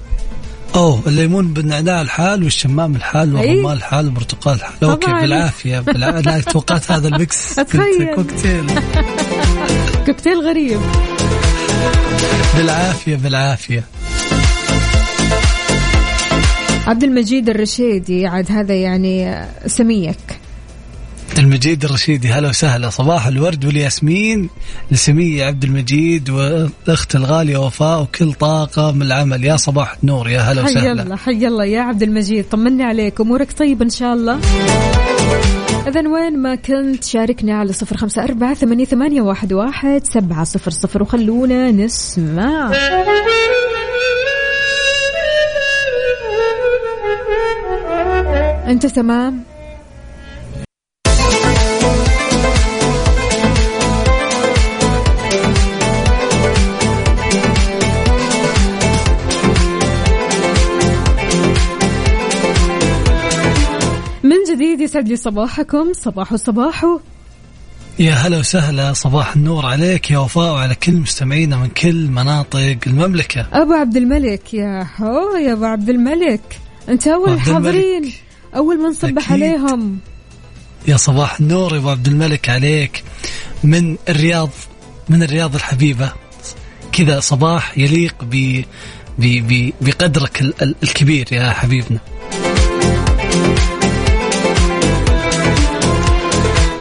أوه 0.75 1.03
الليمون 1.07 1.53
بالنعناع 1.53 2.01
لحال 2.03 2.45
والشمام 2.45 2.97
لحال. 2.97 3.35
والرمان 3.35 3.77
لحال 3.77 4.05
والبرتقال 4.07 4.55
لحال. 4.55 4.91
okay. 4.91 5.13
بالعافية 5.13 5.81
بالعافيه 5.81 6.21
لا 6.21 6.41
توقعت 6.41 6.91
هذا 6.91 7.09
ال 7.09 7.19
mix. 7.19 7.59
أتخيل. 7.59 8.15
كوكتيل. 8.15 8.67
كوكتيل 10.07 10.41
غريب. 10.41 10.81
بالعافية 12.57 13.17
بالعافية. 13.17 13.85
عبد 16.87 17.05
المجيد 17.05 17.49
الرشيدي 17.49 18.27
عاد 18.27 18.53
هذا 18.53 18.75
يعني 18.75 19.45
سميك. 19.67 20.41
المجيد 21.39 21.85
الرشيدي 21.85 22.29
هلا 22.29 22.49
وسهلا. 22.49 22.91
صباح 22.91 23.27
الورد 23.27 23.65
والياسمين 23.65 24.51
لسمية 24.91 25.45
عبد 25.45 25.65
المجيد 25.65 26.31
والأخت 26.31 27.17
الغالية 27.17 27.57
وفاء 27.57 28.03
وكل 28.03 28.33
طاقم 28.33 29.03
العمل. 29.03 29.45
يا 29.45 29.57
صباح 29.57 29.97
النور 30.03 30.29
يا 30.29 30.41
هلا 30.41 30.65
حي 30.65 30.71
وسهلا. 30.71 31.03
الله 31.03 31.17
حي 31.17 31.47
الله 31.47 31.65
يا 31.65 31.81
عبد 31.81 32.03
المجيد. 32.03 32.45
طمني 32.51 32.83
عليك 32.83 33.21
أمورك 33.21 33.53
طيب 33.59 33.83
إن 33.83 33.91
شاء 33.91 34.15
الله؟ 34.15 34.39
إذا 35.87 36.09
وين 36.09 36.39
ما 36.39 36.55
كنت 36.55 37.05
شاركنا 37.05 37.55
على 37.55 37.73
صفر 37.73 37.97
خمسة 37.97 38.25
أربعة 38.25 38.55
ثمانية, 38.55 38.85
ثمانية 38.85 39.21
واحد, 39.21 39.53
واحد 39.53 40.03
سبعة 40.05 40.45
صفر 40.45 40.71
صفر. 40.71 41.03
وخلونا 41.03 41.71
نسمع. 41.71 42.73
أنت 48.69 48.87
تمام؟ 48.87 49.48
من 64.79 64.85
جديد 64.85 64.91
يسعد 64.91 65.09
لي 65.09 65.17
صباحكم. 65.17 65.93
صباح 65.93 66.35
صباح 66.37 66.87
يا 67.99 68.13
هلا 68.13 68.39
وسهلا. 68.39 68.93
صباح 68.93 69.37
النور 69.37 69.67
عليك. 69.67 70.11
يا 70.11 70.19
وفاء 70.19 70.53
وعلى 70.53 70.75
كل 70.75 70.93
مستمعينا 70.93 71.57
من 71.57 71.69
كل 71.69 72.07
مناطق 72.07 72.79
المملكة. 72.87 73.47
أبو 73.53 73.73
عبد 73.73 73.97
الملك. 73.97 74.55
يا 74.55 74.87
هو 75.01 75.37
يا 75.37 75.53
أبو 75.53 75.65
عبد 75.65 75.89
الملك. 75.89 76.59
أنت 76.89 77.09
أول. 77.09 77.33
الحاضرين 77.33 78.13
أول 78.57 78.83
ما 78.83 78.89
نصبح 78.89 79.33
أكيد. 79.33 79.45
عليهم. 79.45 79.99
يا 80.89 80.97
صباح 80.97 81.41
النور 81.41 81.73
يا 81.73 81.79
أبو 81.79 81.91
عبد 81.91 82.07
الملك 82.07 82.49
عليك. 82.49 83.05
من 83.65 83.97
الرياض 84.09 84.51
من 85.09 85.23
الرياض 85.23 85.55
الحبيبة. 85.55 86.13
كذا 86.93 87.21
صباح 87.21 87.79
يليق 87.79 88.15
ب 88.23 88.63
بقدرك 89.81 90.41
ال- 90.41 90.63
ال- 90.63 90.75
الكبير 90.83 91.29
يا 91.33 91.51
حبيبنا. 91.51 91.99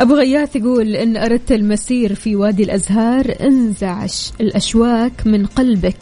أبو 0.02 0.16
غياث 0.16 0.56
يقول 0.56 0.96
إن 0.96 1.18
أردت 1.18 1.52
المسير 1.52 2.16
في 2.16 2.36
وادي 2.36 2.64
الأزهار 2.64 3.36
انزعش 3.42 4.32
الأشواك 4.42 5.12
من 5.26 5.46
قلبك. 5.46 5.98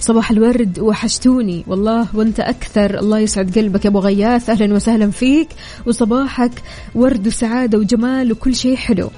صباح 0.00 0.30
الورد 0.30 0.78
وحشتوني. 0.78 1.64
والله 1.66 2.06
وأنت 2.14 2.40
أكثر. 2.40 2.98
الله 2.98 3.18
يسعد 3.18 3.58
قلبك 3.58 3.84
يا 3.84 3.90
أبو 3.90 3.98
غياث. 3.98 4.50
أهلا 4.50 4.74
وسهلا 4.74 5.10
فيك. 5.10 5.48
وصباحك 5.86 6.50
ورد 6.94 7.26
وسعادة 7.26 7.78
وجمال 7.78 8.32
وكل 8.32 8.56
شيء 8.56 8.76
حلو. 8.76 9.10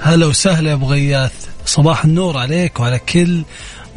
هلا 0.00 0.26
وسهلا 0.26 0.68
يا 0.68 0.74
أبو 0.74 0.86
غياث. 0.86 1.32
صباح 1.66 2.04
النور 2.04 2.36
عليك 2.36 2.80
وعلى 2.80 2.98
كل 2.98 3.42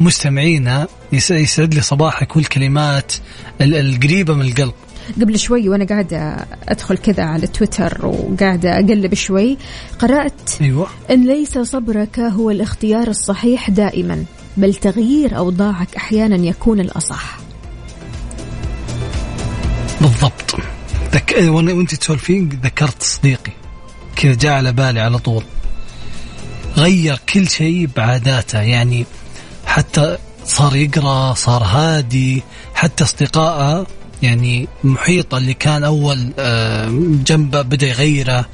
مستمعينا. 0.00 0.86
يس- 1.12 1.30
يسعد 1.30 1.74
لي 1.74 1.80
صباحك 1.80 2.36
والكلمات 2.36 3.12
ال- 3.60 3.74
القريبة 3.74 4.34
من 4.34 4.46
القلب. 4.46 4.74
قبل 5.20 5.38
شوي 5.38 5.68
وأنا 5.68 5.84
قاعدة 5.84 6.46
أدخل 6.68 6.96
كذا 6.96 7.22
على 7.24 7.46
تويتر 7.46 8.06
وقاعدة 8.06 8.74
أقلب 8.74 9.14
شوي 9.14 9.58
قرأت 9.98 10.50
أيوه. 10.60 10.86
إن 11.10 11.26
ليس 11.26 11.58
صبرك 11.58 12.20
هو 12.20 12.50
الاختيار 12.50 13.08
الصحيح 13.08 13.70
دائما 13.70 14.24
بل 14.56 14.74
تغيير 14.74 15.36
أوضاعك 15.36 15.96
أحيانا 15.96 16.36
يكون 16.36 16.80
الأصح. 16.80 17.38
بالضبط. 20.00 20.56
ذك... 21.12 21.30
وأنا- 21.34 21.72
وأنت 21.74 21.94
تسولفين 21.94 22.48
ذكرت 22.64 23.02
صديقي. 23.02 23.52
كذا 24.16 24.34
جاء 24.34 24.52
على 24.52 24.72
بالي 24.72 25.00
على 25.00 25.18
طول. 25.18 25.42
غير 26.76 27.20
كل 27.34 27.48
شيء 27.48 27.88
بعاداته 27.96 28.60
يعني 28.60 29.06
حتى 29.66 30.16
صار 30.44 30.76
يقرأ 30.76 31.34
صار 31.34 31.62
هادي 31.62 32.42
حتى 32.74 33.04
أصدقائه 33.04 33.86
يعني 34.24 34.68
محيطة 34.84 35.38
اللي 35.38 35.54
كان 35.54 35.84
أول 35.84 36.32
آه، 36.38 36.88
جنبه 37.26 37.62
بدأ 37.62 37.86
يغيره 37.86 38.46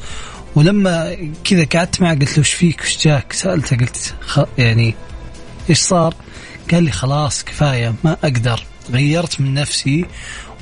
ولما 0.54 1.16
كذا 1.44 1.64
قعدت 1.64 2.02
معه 2.02 2.14
قلت 2.14 2.30
له 2.30 2.38
إيش 2.38 2.52
فيك 2.52 2.82
إيش 2.82 3.04
جاك 3.04 3.32
سألته 3.32 3.76
قلت. 3.76 4.14
يعني 4.58 4.94
إيش 5.70 5.78
صار 5.78 6.14
قال 6.72 6.84
لي 6.84 6.90
خلاص 6.90 7.44
كفاية 7.44 7.94
ما 8.04 8.16
أقدر 8.24 8.62
غيرت 8.90 9.40
من 9.40 9.54
نفسي 9.54 10.04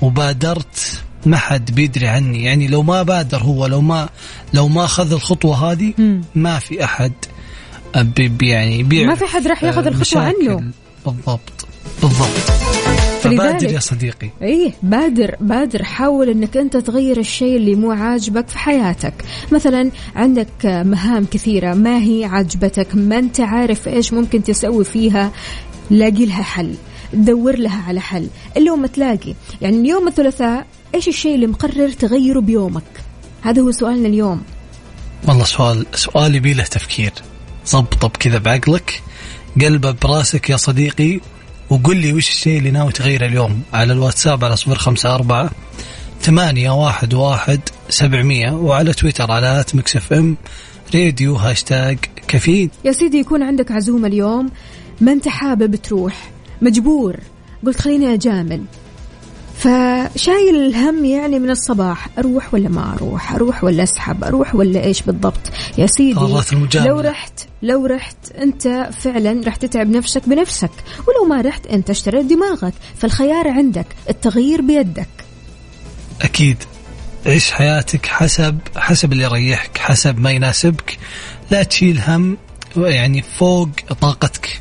وبادرت 0.03 1.03
ما 1.27 1.37
حد 1.37 1.71
بيدري 1.75 2.09
عني 2.09 2.45
يعني 2.45 2.69
لو 2.69 2.83
ما 2.83 3.03
بادر 3.03 3.39
هو 3.39 3.67
لو 3.67 3.81
ما 3.81 4.09
لو 4.55 4.69
ما 4.69 4.85
أخذ 4.85 5.13
الخطوة 5.13 5.73
هذه. 5.73 5.93
ما 6.35 6.59
في 6.59 6.85
أحد 6.85 7.13
بي 7.97 8.49
يعني 8.49 8.83
ما 8.83 9.15
في 9.15 9.27
حد 9.27 9.47
راح 9.47 9.65
ياخذ 9.65 9.85
آه، 9.85 9.89
الخطوة 9.89 10.01
مشاكل. 10.01 10.49
عنه. 10.49 10.73
بالضبط 11.07 11.67
بالضبط 12.03 12.88
فلذلك- 13.31 13.41
فبادر 13.51 13.73
يا 13.73 13.79
صديقي. 13.81 14.31
إيه 14.43 14.73
بادر 14.83 15.37
بادر 15.41 15.85
حاول 15.85 16.29
إنك 16.29 16.57
أنت 16.57 16.77
تغير 16.77 17.19
الشيء 17.19 17.57
اللي 17.57 17.75
مو 17.75 17.91
عاجبك 17.91 18.49
في 18.49 18.59
حياتك. 18.59 19.15
مثلا 19.53 19.91
عندك 20.17 20.49
مهام 20.65 21.25
كثيرة 21.25 21.75
ما 21.75 21.99
هي 22.03 22.25
عاجبتك 22.25 22.89
ما 22.95 23.19
أنت 23.19 23.41
عارف 23.41 23.89
إيش 23.89 24.13
ممكن 24.13 24.43
تسوي 24.43 24.85
فيها؟ 24.85 25.33
لاقي 25.91 26.27
لها 26.27 26.43
حل. 26.43 26.75
دور 27.13 27.57
لها 27.57 27.83
على 27.89 28.01
حل. 28.01 28.29
ما 28.57 28.87
تلاقي. 28.87 29.35
يعني 29.61 29.77
اليوم 29.77 30.09
الثلاثاء 30.09 30.67
إيش 30.95 31.09
الشيء 31.09 31.35
اللي 31.35 31.47
مقرر 31.47 31.89
تغيره 31.89 32.41
بيومك؟ 32.41 32.83
هذا 33.43 33.63
هو 33.63 33.71
سؤالنا 33.71 34.09
اليوم. 34.09 34.43
والله 35.29 35.45
سؤال 35.45 35.87
سؤال 35.95 36.35
يبي 36.35 36.55
له 36.55 36.65
تفكير. 36.65 37.13
ضبطه 37.73 38.09
بكذا 38.09 38.39
بعقلك 38.39 39.03
قلبه 39.61 39.91
براسك 39.91 40.51
يا 40.51 40.57
صديقي 40.57 41.21
وقل 41.71 41.97
لي 41.97 42.13
وش 42.13 42.29
الشيء 42.29 42.59
اللي 42.59 42.71
ناوي 42.71 42.93
تغيره 42.93 43.27
اليوم؟ 43.27 43.63
على 43.73 43.93
الواتساب 43.93 44.45
على 44.45 44.57
صفر 44.57 44.75
خمسة 44.75 45.15
أربعة 45.15 45.51
ثمانية 46.21 46.71
واحد 46.71 47.15
واحد 47.15 47.61
سبعمية 47.89 48.51
وعلى 48.51 48.93
تويتر 48.93 49.33
على 49.33 49.61
at 49.61 49.75
Mix 49.75 49.97
FM 49.97 50.37
Radio 50.95 51.35
هاشتاج 51.37 51.99
كافيين 52.29 52.71
يا 52.85 52.93
سيدي 52.93 53.19
يكون 53.19 53.43
عندك 53.43 53.73
عزومة 53.73 54.09
اليوم 54.09 54.51
ما 55.01 55.13
أنت 55.13 55.29
حابب 55.29 55.77
تروح؟ 55.77 56.31
مجبور. 56.63 57.17
قلت 57.67 57.81
خليني 57.81 58.15
أجامل. 58.15 58.65
فشايل 59.59 60.57
الهم 60.57 61.05
يعني 61.05 61.39
من 61.39 61.51
الصباح 61.51 62.09
أروح 62.19 62.55
ولا 62.55 62.69
ما 62.69 62.95
أروح؟ 62.95 63.33
أروح 63.33 63.65
ولا 63.65 63.83
أسحب؟ 63.83 64.25
أروح 64.25 64.55
ولا 64.55 64.85
إيش 64.85 65.03
بالضبط؟ 65.03 65.41
يا 65.79 65.87
سيدي. 65.87 66.21
لو 66.75 67.01
رحت 67.01 67.41
لو 67.63 67.87
رحت 67.87 68.17
أنت 68.39 68.91
فعلا 69.01 69.43
راح 69.45 69.57
تتعب 69.57 69.91
نفسك 69.91 70.29
بنفسك 70.29 70.71
ولو 71.09 71.29
ما 71.29 71.41
رحت 71.41 71.67
أنت 71.67 71.91
اشتريت 71.91 72.25
دماغك 72.25 72.73
فالخيار 72.99 73.49
عندك 73.49 73.87
التغيير 74.11 74.61
بيدك. 74.61 75.09
أكيد. 76.23 76.57
عيش 77.27 77.51
حياتك 77.51 78.07
حسب 78.07 78.59
حسب 78.77 79.13
اللي 79.13 79.25
يريحك 79.25 79.79
حسب 79.79 80.19
ما 80.19 80.31
يناسبك. 80.31 80.99
لا 81.51 81.63
تشيل 81.63 82.01
هم 82.07 82.37
يعني 82.77 83.23
فوق 83.23 83.69
طاقتك. 84.01 84.61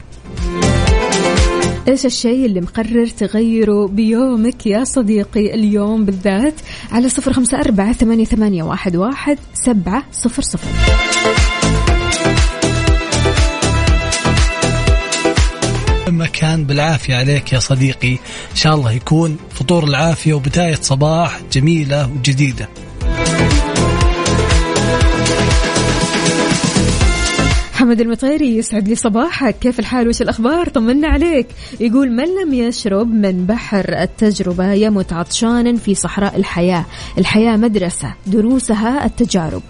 إيش 1.88 2.06
الشيء 2.06 2.46
اللي 2.46 2.62
مقرر 2.62 3.08
تغيره 3.08 3.88
بيومك 3.88 4.68
يا 4.68 4.84
صديقي 4.84 5.54
اليوم 5.56 6.06
بالذات؟ 6.06 6.54
على 6.92 7.10
صفر 7.10 7.34
خمسة 7.34 7.58
أربعة 7.60 7.94
ثمانية, 7.94 8.64
واحد 8.64 9.38
سبعة 9.54 10.04
صفر 10.12 10.42
صفر. 10.42 10.68
مكان 16.08 16.64
بالعافية 16.64 17.16
عليك 17.16 17.54
يا 17.54 17.60
صديقي. 17.60 18.12
إن 18.52 18.56
شاء 18.56 18.76
الله 18.76 18.92
يكون 18.92 19.38
فطور 19.50 19.84
العافية 19.84 20.34
وبداية 20.34 20.76
صباح 20.82 21.42
جميلة 21.52 22.12
وجديدة. 22.12 22.70
حمد 27.88 28.02
المطيري 28.02 28.58
يسعد 28.58 28.88
لي 28.88 28.96
صباحك. 28.96 29.60
كيف 29.60 29.80
الحال؟ 29.80 30.08
وش 30.08 30.22
الأخبار؟ 30.22 30.70
طمنا 30.70 31.08
عليك. 31.08 31.48
يقول 31.80 32.12
من 32.12 32.24
لم 32.24 32.54
يشرب 32.54 33.08
من 33.08 33.46
بحر 33.46 33.86
التجربة 34.02 34.74
يمت 34.74 35.14
عطشانا 35.14 35.78
في 35.78 35.96
صحراء 35.96 36.36
الحياة. 36.36 36.86
الحياة 37.18 37.56
مدرسة 37.58 38.14
دروسها 38.26 39.06
التجارب. 39.06 39.62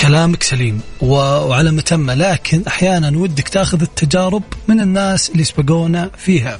كلامك 0.00 0.42
سليم. 0.42 0.80
وعلى 1.02 1.70
متمة. 1.70 2.14
لكن 2.14 2.62
أحيانا 2.66 3.18
ودك 3.18 3.48
تأخذ 3.48 3.82
التجارب 3.82 4.42
من 4.68 4.80
الناس 4.80 5.30
اللي 5.30 5.44
سبقونا 5.44 6.10
فيها. 6.16 6.58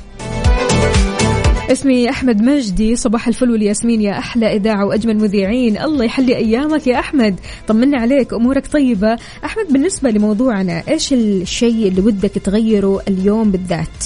اسمي 1.73 2.11
أحمد 2.11 2.43
مجدي. 2.43 2.97
صباح 2.97 3.29
الفل 3.29 3.51
والياسمين 3.51 4.01
يا 4.01 4.19
أحلى 4.19 4.57
إذاعة 4.57 4.85
وأجمل 4.87 5.17
مذيعين. 5.17 5.79
الله 5.79 6.05
يحلي 6.05 6.37
أيامك 6.37 6.87
يا 6.87 6.99
أحمد. 6.99 7.41
طمنا 7.69 7.99
عليك 8.01 8.33
أمورك 8.33 8.67
طيبة. 8.67 9.19
أحمد 9.45 9.67
بالنسبة 9.71 10.11
لموضوعنا 10.11 10.83
إيش 10.89 11.13
الشيء 11.13 11.89
اللي 11.89 12.01
ودك 12.01 12.31
تغيره 12.31 13.03
اليوم 13.09 13.51
بالذات؟ 13.51 14.05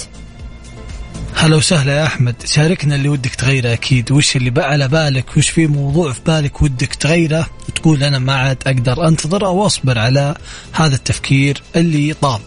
هلا 1.35 1.55
وسهلا 1.55 1.95
يا 1.95 2.03
أحمد. 2.03 2.35
شاركنا 2.45 2.95
اللي 2.95 3.09
ودك 3.09 3.35
تغيره 3.35 3.73
أكيد. 3.73 4.11
وش 4.11 4.35
اللي 4.35 4.49
بقى 4.49 4.69
على 4.69 4.87
بالك؟ 4.87 5.37
وش 5.37 5.49
في 5.49 5.67
موضوع 5.67 6.11
في 6.11 6.21
بالك 6.27 6.61
ودك 6.61 6.95
تغيره؟ 6.95 7.47
وتقول 7.69 8.03
أنا 8.03 8.19
ما 8.19 8.33
عاد 8.33 8.57
أقدر 8.67 9.07
أنتظر 9.07 9.45
أو 9.45 9.65
أصبر 9.65 9.99
على 9.99 10.35
هذا 10.71 10.95
التفكير 10.95 11.61
اللي 11.75 12.13
طال 12.13 12.39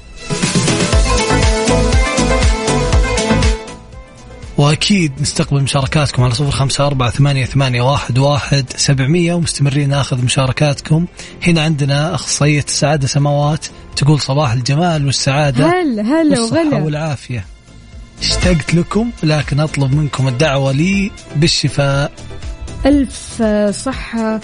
وأكيد 4.59 5.13
نستقبل 5.21 5.63
مشاركاتكم 5.63 6.23
على 6.23 6.35
صفر 6.35 6.51
خمسة 6.51 6.87
أربعة 6.87 7.11
ثمانية, 7.11 7.45
ثمانية 7.45 7.83
واحد, 7.83 8.19
واحد 8.19 8.65
سبعمية 8.77 9.35
ومستمرين 9.35 9.89
ناخذ 9.89 10.25
مشاركاتكم. 10.25 11.07
هنا 11.47 11.63
عندنا 11.63 12.15
أخصائية 12.15 12.65
السعادة 12.69 13.07
سماوات 13.07 13.67
تقول 13.97 14.21
صباح 14.21 14.53
الجمال 14.53 15.07
والسعادة 15.07 15.67
هلا 15.67 16.03
هلا 16.03 16.41
وغلا. 16.41 16.77
والعافية. 16.77 17.45
اشتقت 18.23 18.75
لكم 18.75 19.11
لكن 19.23 19.61
أطلب 19.61 19.95
منكم 19.95 20.29
الدعوة 20.29 20.73
لي 20.73 21.11
بالشفاء. 21.37 22.13
ألف 22.87 23.43
صحة. 23.71 24.41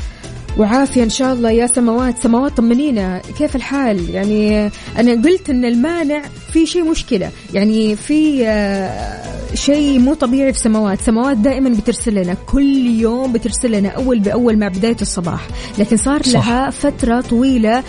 وعافية 0.58 1.02
إن 1.02 1.10
شاء 1.10 1.32
الله 1.34 1.50
يا 1.50 1.66
سماوات 1.66 2.18
سماوات 2.18 2.56
طمنينا. 2.56 3.22
كيف 3.38 3.56
الحال؟ 3.56 4.10
يعني 4.10 4.70
أنا 4.98 5.12
قلت 5.12 5.50
إن 5.50 5.64
المانع 5.64 6.22
في 6.52 6.66
شيء 6.66 6.90
مشكلة. 6.90 7.30
يعني 7.54 7.96
في 7.96 8.46
آه، 8.48 9.54
شيء 9.54 9.98
مو 9.98 10.14
طبيعي 10.14 10.52
في 10.52 10.58
سماوات 10.58 11.00
سماوات 11.00 11.36
دائما 11.36 11.70
بترسل 11.70 12.14
لنا 12.14 12.34
كل 12.46 12.86
يوم 12.86 13.32
بترسل 13.32 13.70
لنا 13.70 13.88
أول 13.88 14.18
بأول 14.18 14.56
مع 14.58 14.68
بداية 14.68 14.96
الصباح. 15.02 15.48
لكن 15.78 15.96
صار 15.96 16.22
صح. 16.22 16.32
لها 16.32 16.70
فترة 16.70 17.20
طويلة 17.20 17.82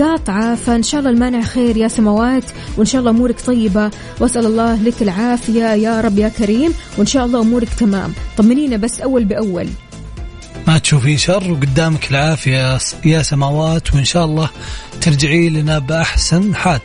قاطعة. 0.00 0.54
فإن 0.54 0.82
شاء 0.82 1.00
الله 1.00 1.10
المانع 1.10 1.40
خير 1.40 1.76
يا 1.76 1.88
سماوات 1.88 2.44
وإن 2.76 2.86
شاء 2.86 3.00
الله 3.00 3.10
أمورك 3.10 3.40
طيبة. 3.40 3.90
وأسأل 4.20 4.46
الله 4.46 4.82
لك 4.82 5.02
العافية 5.02 5.74
يا 5.74 6.00
رب 6.00 6.18
يا 6.18 6.28
كريم. 6.28 6.72
وإن 6.98 7.06
شاء 7.06 7.26
الله 7.26 7.40
أمورك 7.40 7.68
تمام. 7.80 8.12
طمنينا 8.36 8.76
بس 8.76 9.00
أول 9.00 9.24
بأول. 9.24 9.66
ما 10.66 10.78
تشوفين 10.78 11.18
شر 11.18 11.52
وقدامك 11.52 12.10
العافية 12.10 12.78
يا 13.04 13.22
سماوات 13.22 13.94
وإن 13.94 14.04
شاء 14.04 14.24
الله 14.24 14.50
ترجعي 15.00 15.48
لنا 15.48 15.78
بأحسن 15.78 16.54
حال. 16.54 16.80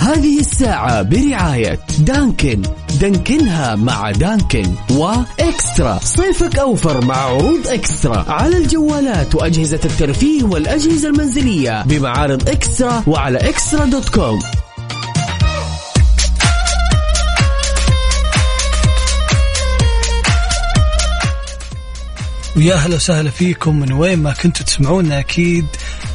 هذه 0.00 0.40
الساعة 0.40 1.02
برعاية 1.02 1.80
دانكن. 1.98 2.62
دانكنها 3.00 3.74
مع 3.74 4.10
دانكن 4.10 4.74
وإكسترا. 4.90 5.98
صيفك 6.02 6.58
أوفر 6.58 7.04
مع 7.04 7.16
عروض 7.16 7.68
إكسترا. 7.68 8.24
على 8.28 8.56
الجوالات 8.56 9.34
وأجهزة 9.34 9.80
الترفيه 9.84 10.42
والأجهزة 10.44 11.08
المنزلية 11.08 11.82
بمعارض 11.82 12.48
إكسترا 12.48 13.02
وعلى 13.06 13.38
إكسترا 13.38 13.84
دوت 13.84 14.08
com. 14.08 14.38
ويا 22.56 22.74
هلا 22.74 22.96
وسهلا 22.96 23.30
فيكم. 23.30 23.80
من 23.80 23.92
وين 23.92 24.18
ما 24.18 24.32
كنتوا 24.32 24.66
تسمعونا 24.66 25.18
أكيد 25.20 25.66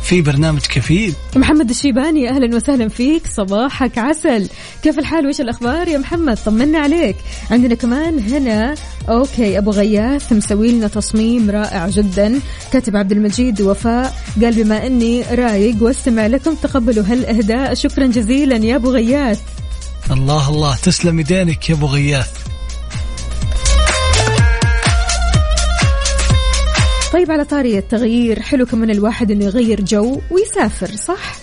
في 0.04 0.22
برنامج 0.22 0.62
كافيين 0.62 1.14
محمد 1.36 1.70
الشيباني 1.70 2.30
أهلا 2.30 2.56
وسهلا 2.56 2.90
فيك. 2.90 3.28
صباحك 3.28 3.98
عسل. 3.98 4.50
كيف 4.84 5.00
الحال؟ 5.00 5.28
وش 5.28 5.42
الأخبار 5.42 5.88
يا 5.88 5.98
محمد؟ 5.98 6.38
طمنا 6.46 6.80
عليك. 6.80 7.16
عندنا 7.52 7.76
كمان 7.76 8.20
هنا 8.20 8.76
okay 9.10 9.58
أبو 9.58 9.72
غياث 9.72 10.34
مسوي 10.34 10.72
لنا 10.72 10.88
تصميم 10.88 11.50
رائع 11.50 11.90
جدا. 11.90 12.40
كاتب 12.74 12.96
عبد 12.96 13.12
المجيد 13.12 13.62
وفاء 13.62 14.16
قال 14.42 14.64
بما 14.64 14.88
إني 14.88 15.22
رايق 15.22 15.84
وأستمع 15.84 16.28
لكم 16.28 16.56
تقبلوا 16.56 17.04
هالإهداء. 17.08 17.74
شكرا 17.74 18.06
جزيلا 18.08 18.56
يا 18.56 18.76
أبو 18.76 18.92
غياث. 18.92 19.42
الله 20.12 20.50
الله 20.50 20.76
تسلم 20.76 21.20
يدينك 21.20 21.70
يا 21.70 21.76
أبو 21.76 21.86
غياث. 21.86 22.32
طيب 27.14 27.32
على 27.32 27.46
طاري 27.46 27.78
التغيير 27.78 28.40
حلو 28.40 28.66
كمان 28.66 28.90
الواحد 28.90 29.32
إنه 29.32 29.46
يغير 29.46 29.82
جو 29.82 30.22
ويسافر 30.32 30.96
صح؟ 30.96 31.36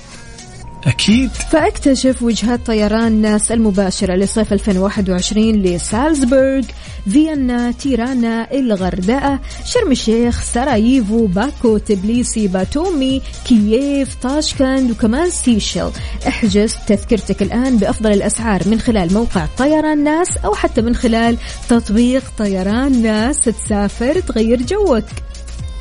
أكيد. 0.87 1.31
فأكتشف 1.31 2.23
وجهات 2.23 2.67
طيران 2.67 3.13
ناس 3.13 3.53
المباشرة 3.53 4.15
لصيف 4.15 4.53
2021 4.53 5.53
لسالزبورغ 5.53 6.63
فيينا 7.11 7.71
تيرانا 7.71 8.53
الغردقة 8.53 9.41
شرم 9.65 9.91
الشيخ 9.91 10.43
سراييفو 10.43 11.27
باكو 11.27 11.79
تبليسي 11.79 12.49
باتومي 12.49 13.23
كييف 13.49 14.15
طاشكند 14.23 14.91
وكمان 14.91 15.31
سيشيل 15.31 15.91
احجز 16.29 16.75
تذكرتك 16.87 17.43
الآن 17.43 17.77
بأفضل 17.77 18.13
الأسعار 18.13 18.69
من 18.69 18.81
خلال 18.81 19.15
موقع 19.15 19.47
طيران 19.59 20.05
ناس 20.05 20.37
أو 20.37 20.55
حتى 20.55 20.83
من 20.83 20.95
خلال 20.95 21.37
تطبيق 21.69 22.23
طيران 22.39 23.03
ناس 23.03 23.41
تسافر 23.41 24.21
تغير 24.21 24.63
جوك. 24.63 25.05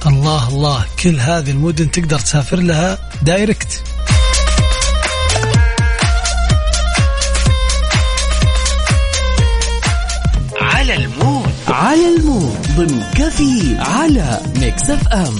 الله 0.08 0.50
الله. 0.50 0.86
كل 1.04 1.20
هذه 1.20 1.52
المدن 1.52 1.92
تقدر 1.92 2.20
تسافر 2.20 2.60
لها 2.60 2.98
direct. 3.22 3.84
على 10.62 10.96
ال 10.96 11.05
mood. 11.05 11.50
على 11.68 12.16
ال 12.16 12.23
mood. 12.23 12.58
ضمن 12.78 13.04
كافيين 13.18 13.78
على 13.78 14.40
Mix 14.60 14.90
FM. 14.90 15.36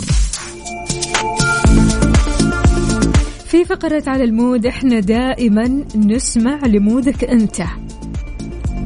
في 3.48 3.66
فقرة 3.66 4.04
على 4.08 4.24
ال 4.24 4.32
mood 4.32 4.66
إحنا 4.66 5.00
دائما 5.00 5.86
نسمع 5.96 6.60
ل 6.66 6.75
mood 6.75 7.14
ك 7.14 7.24
أنت. 7.24 7.62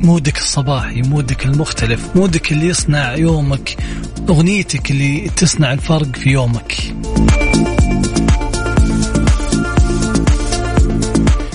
mood 0.03 0.30
ك 0.30 0.37
الصباحي 0.37 1.01
mood 1.01 1.36
ك 1.36 1.45
المختلف 1.45 2.15
mood 2.15 2.44
ك 2.44 2.51
اللي 2.51 2.67
يصنع 2.67 3.15
يومك 3.15 3.77
أغنيتك 4.29 4.91
اللي 4.91 5.29
تصنع 5.35 5.73
الفرق 5.73 6.15
في 6.15 6.29
يومك. 6.29 6.73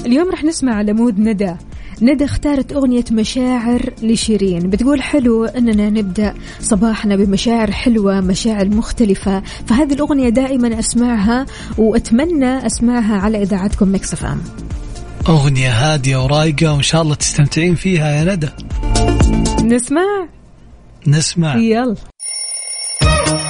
اليوم 0.07 0.31
رح 0.33 0.45
نسمع 0.45 0.75
على 0.75 0.93
mood 0.93 1.19
ندى. 1.19 1.55
ندى 2.03 2.25
اختارت 2.25 2.73
أغنية 2.73 3.05
مشاعر 3.11 3.91
لشيرين. 4.03 4.71
بتقول 4.71 5.03
حلو 5.03 5.45
أننا 5.45 5.91
نبدأ 5.91 6.35
صباحنا 6.61 7.17
بمشاعر 7.17 7.71
حلوة 7.71 8.21
مشاعر 8.21 8.69
مختلفة. 8.69 9.43
فهذه 9.67 9.93
الأغنية 9.93 10.29
دائما 10.29 10.79
أسمعها 10.79 11.47
وأتمنى 11.79 12.67
أسمعها 12.67 13.17
على 13.17 13.43
إذاعتكم 13.43 13.95
مكسف 13.95 14.25
أم. 14.25 14.41
أغنية 15.29 15.71
هادية 15.71 16.25
ورايقة 16.25 16.73
وإن 16.73 16.83
شاء 16.83 17.03
الله 17.03 17.15
تستمتعين 17.15 17.75
فيها 17.75 18.09
يا 18.09 18.35
ندى. 18.35 18.49
نسمع؟ 19.65 20.29
نسمع. 21.07 21.57
يلا. 21.57 22.14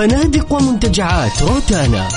فنادق 0.00 0.52
ومنتجعات 0.52 1.42
روتانا. 1.42 2.08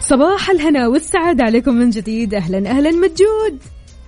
صباح 0.00 0.50
الهنا 0.50 0.88
والسعادة 0.88 1.44
عليكم 1.44 1.74
من 1.74 1.90
جديد. 1.90 2.34
أهلا 2.34 2.70
أهلا 2.70 2.90
مجود. 2.90 3.58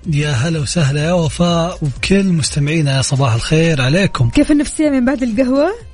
يا 0.06 0.30
هلا 0.30 0.60
وسهلا 0.60 1.04
يا 1.04 1.12
وفاء 1.12 1.78
وبكل 1.82 2.24
مستمعينا 2.24 2.96
يا 2.96 3.02
صباح 3.02 3.34
الخير 3.34 3.82
عليكم. 3.82 4.30
كيف 4.30 4.50
النفسية 4.52 4.90
من 4.90 5.04
بعد 5.04 5.22
القهوة؟ 5.22 5.87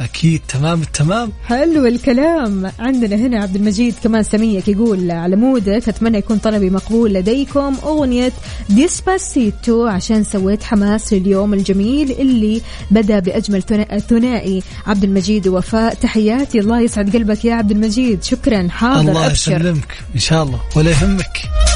أكيد 0.00 0.40
تمام 0.48 0.82
التمام 0.82 1.32
حلو 1.46 1.86
الكلام. 1.86 2.70
عندنا 2.78 3.16
هنا 3.16 3.42
عبد 3.42 3.56
المجيد 3.56 3.94
كمان 4.04 4.22
سميك 4.22 4.68
يقول 4.68 5.10
على 5.10 5.36
mood 5.36 5.78
ك 5.78 5.88
أتمنى 5.88 6.18
يكون 6.18 6.38
طلبي 6.38 6.70
مقبول 6.70 7.12
لديكم. 7.14 7.76
أغنية 7.84 8.32
Despacito 8.68 9.86
عشان 9.86 10.24
سويت 10.24 10.62
حماس 10.64 11.12
لليوم 11.12 11.54
الجميل 11.54 12.12
اللي 12.12 12.60
بدا 12.90 13.18
بأجمل 13.18 13.62
ثنا- 13.62 13.98
ثنائي. 13.98 14.62
عبد 14.86 15.04
المجيد 15.04 15.48
ووفاء 15.48 15.94
تحياتي. 15.94 16.58
الله 16.60 16.80
يسعد 16.80 17.16
قلبك 17.16 17.44
يا 17.44 17.54
عبد 17.54 17.70
المجيد. 17.70 18.22
شكرا 18.22 18.68
حاضر 18.68 19.00
الله 19.00 19.26
أبشر. 19.26 19.52
يسلمك. 19.52 19.98
إن 20.14 20.20
شاء 20.20 20.42
الله 20.42 20.60
ولا 20.76 20.90
يهمك. 20.90 21.71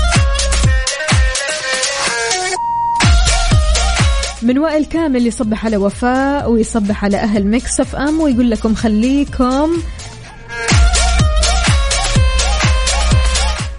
من 4.43 4.59
وائل 4.59 4.85
كامل 4.85 5.27
يصبح 5.27 5.65
على 5.65 5.77
وفاء 5.77 6.51
ويصبح 6.51 7.05
على 7.05 7.17
أهل 7.17 7.47
Mix 7.51 7.81
FM 7.81 8.21
ويقول 8.21 8.51
لكم 8.51 8.75
خليكم 8.75 9.71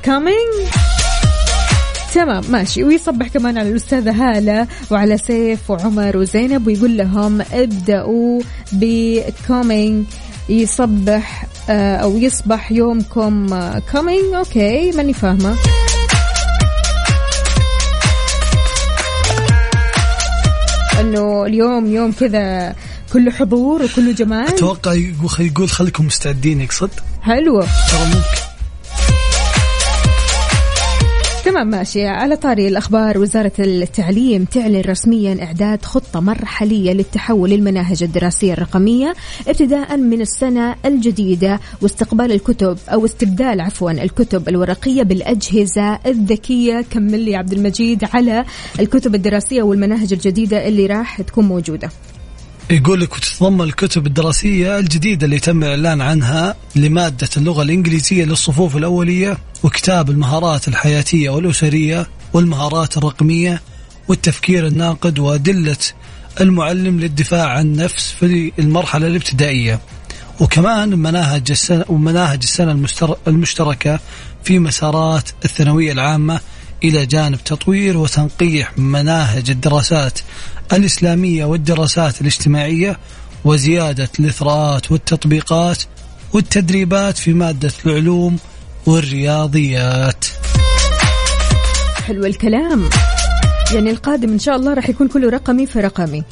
coming 0.04 0.68
تمام 2.14 2.44
ماشي. 2.50 2.84
ويصبح 2.84 3.28
كمان 3.28 3.58
على 3.58 3.70
الأستاذة 3.70 4.12
هالة 4.12 4.68
وعلى 4.92 5.18
سيف 5.18 5.70
وعمر 5.72 6.18
وزينب 6.18 6.68
ويقول 6.68 6.98
لهم 6.98 7.42
ابدأوا 7.54 8.42
ب 8.72 8.91
coming 8.91 10.06
يصبح 10.50 11.46
آه، 11.70 11.96
أو 11.96 12.18
يصبح 12.18 12.72
يومكم 12.72 13.48
coming 13.92 14.34
okay 14.36 14.92
ماني 14.92 15.14
فاهمة. 15.14 15.56
انه 21.00 21.46
اليوم 21.46 21.86
يوم 21.86 22.12
كذا 22.12 22.76
كله 23.14 23.32
حضور 23.32 23.84
وكله 23.84 24.12
جمال. 24.12 24.48
أتوقع 24.48 24.94
يقول 25.40 25.70
خليكم 25.70 26.06
مستعدين 26.06 26.62
يقصد؟ 26.62 26.90
حلوة 27.22 27.62
ترى 27.62 28.06
ممكن. 28.06 28.47
تمام 31.48 31.68
ماشي. 31.68 32.06
على 32.08 32.36
طاري 32.36 32.68
الأخبار 32.68 33.18
وزارة 33.18 33.52
التعليم 33.60 34.46
تعلن 34.46 34.82
رسميا 34.82 35.44
إعداد 35.44 35.86
خطة 35.86 36.20
مرحلية 36.20 36.92
للتحول 36.92 37.50
للمناهج 37.50 38.04
الدراسية 38.04 38.54
الرقمية 38.54 39.14
ابتداء 39.48 39.98
من 39.98 40.22
السنة 40.22 40.76
الجديدة 40.86 41.60
واستقبال 41.82 42.32
الكتب 42.32 42.78
أو 42.90 43.06
استبدال 43.06 43.62
عفوا 43.62 43.92
الكتب 43.92 44.50
الورقية 44.50 45.04
بالأجهزة 45.04 46.00
الذكية. 46.06 46.86
كمل 46.92 47.20
لي 47.20 47.36
عبد 47.36 47.54
المجيد 47.54 48.04
على 48.14 48.46
الكتب 48.80 49.16
الدراسية 49.16 49.64
والمناهج 49.64 50.14
الجديدة 50.14 50.68
اللي 50.68 50.86
راح 50.86 51.22
تكون 51.22 51.46
موجودة. 51.46 51.90
يقول 52.70 53.02
لك 53.02 53.16
وتتضمن 53.16 53.62
الكتب 53.62 54.08
الدراسية 54.08 54.80
الجديدة 54.80 55.26
اللي 55.26 55.40
تم 55.40 55.64
الإعلان 55.64 56.02
عنها 56.02 56.56
لمادة 56.76 57.30
اللغة 57.38 57.62
الإنجليزية 57.62 58.26
للصفوف 58.26 58.78
الأولية 58.78 59.38
وكتاب 59.64 60.10
المهارات 60.10 60.68
الحياتية 60.68 61.30
والأسرية 61.30 62.08
والمهارات 62.34 62.98
الرقمية 62.98 63.62
والتفكير 64.08 64.68
الناقد 64.68 65.20
وأدلة 65.20 65.78
المعلم 66.42 67.00
للدفاع 67.00 67.48
عن 67.48 67.66
النفس 67.66 68.12
في 68.20 68.52
المرحلة 68.60 69.08
الابتدائية. 69.08 69.80
وكمان 70.40 70.90
مناهج 70.90 71.52
السنة 71.52 71.86
ومناهج 71.90 72.40
السنة 72.44 72.86
المشتركة 73.28 74.00
في 74.44 74.60
مسارات 74.60 75.30
الثانوية 75.46 75.92
العامة 75.92 76.40
إلى 76.84 77.06
جانب 77.06 77.44
تطوير 77.44 77.98
وتنقيح 77.98 78.78
مناهج 78.78 79.50
الدراسات 79.50 80.20
الإسلامية 80.74 81.46
والدراسات 81.46 82.22
الاجتماعية 82.22 83.00
وزيادة 83.46 84.10
الإثراءات 84.20 84.92
والتطبيقات 84.92 85.84
والتدريبات 86.34 87.18
في 87.18 87.34
مادة 87.34 87.72
العلوم 87.86 88.38
والرياضيات. 88.86 90.26
حلو 92.08 92.26
الكلام. 92.26 92.90
يعني 93.74 93.90
القادم 93.90 94.30
إن 94.30 94.40
شاء 94.40 94.56
الله 94.56 94.74
راح 94.74 94.90
يكون 94.90 95.08
كله 95.08 95.30
رقمي 95.30 95.68
في 95.68 95.80
رقمي 95.80 96.24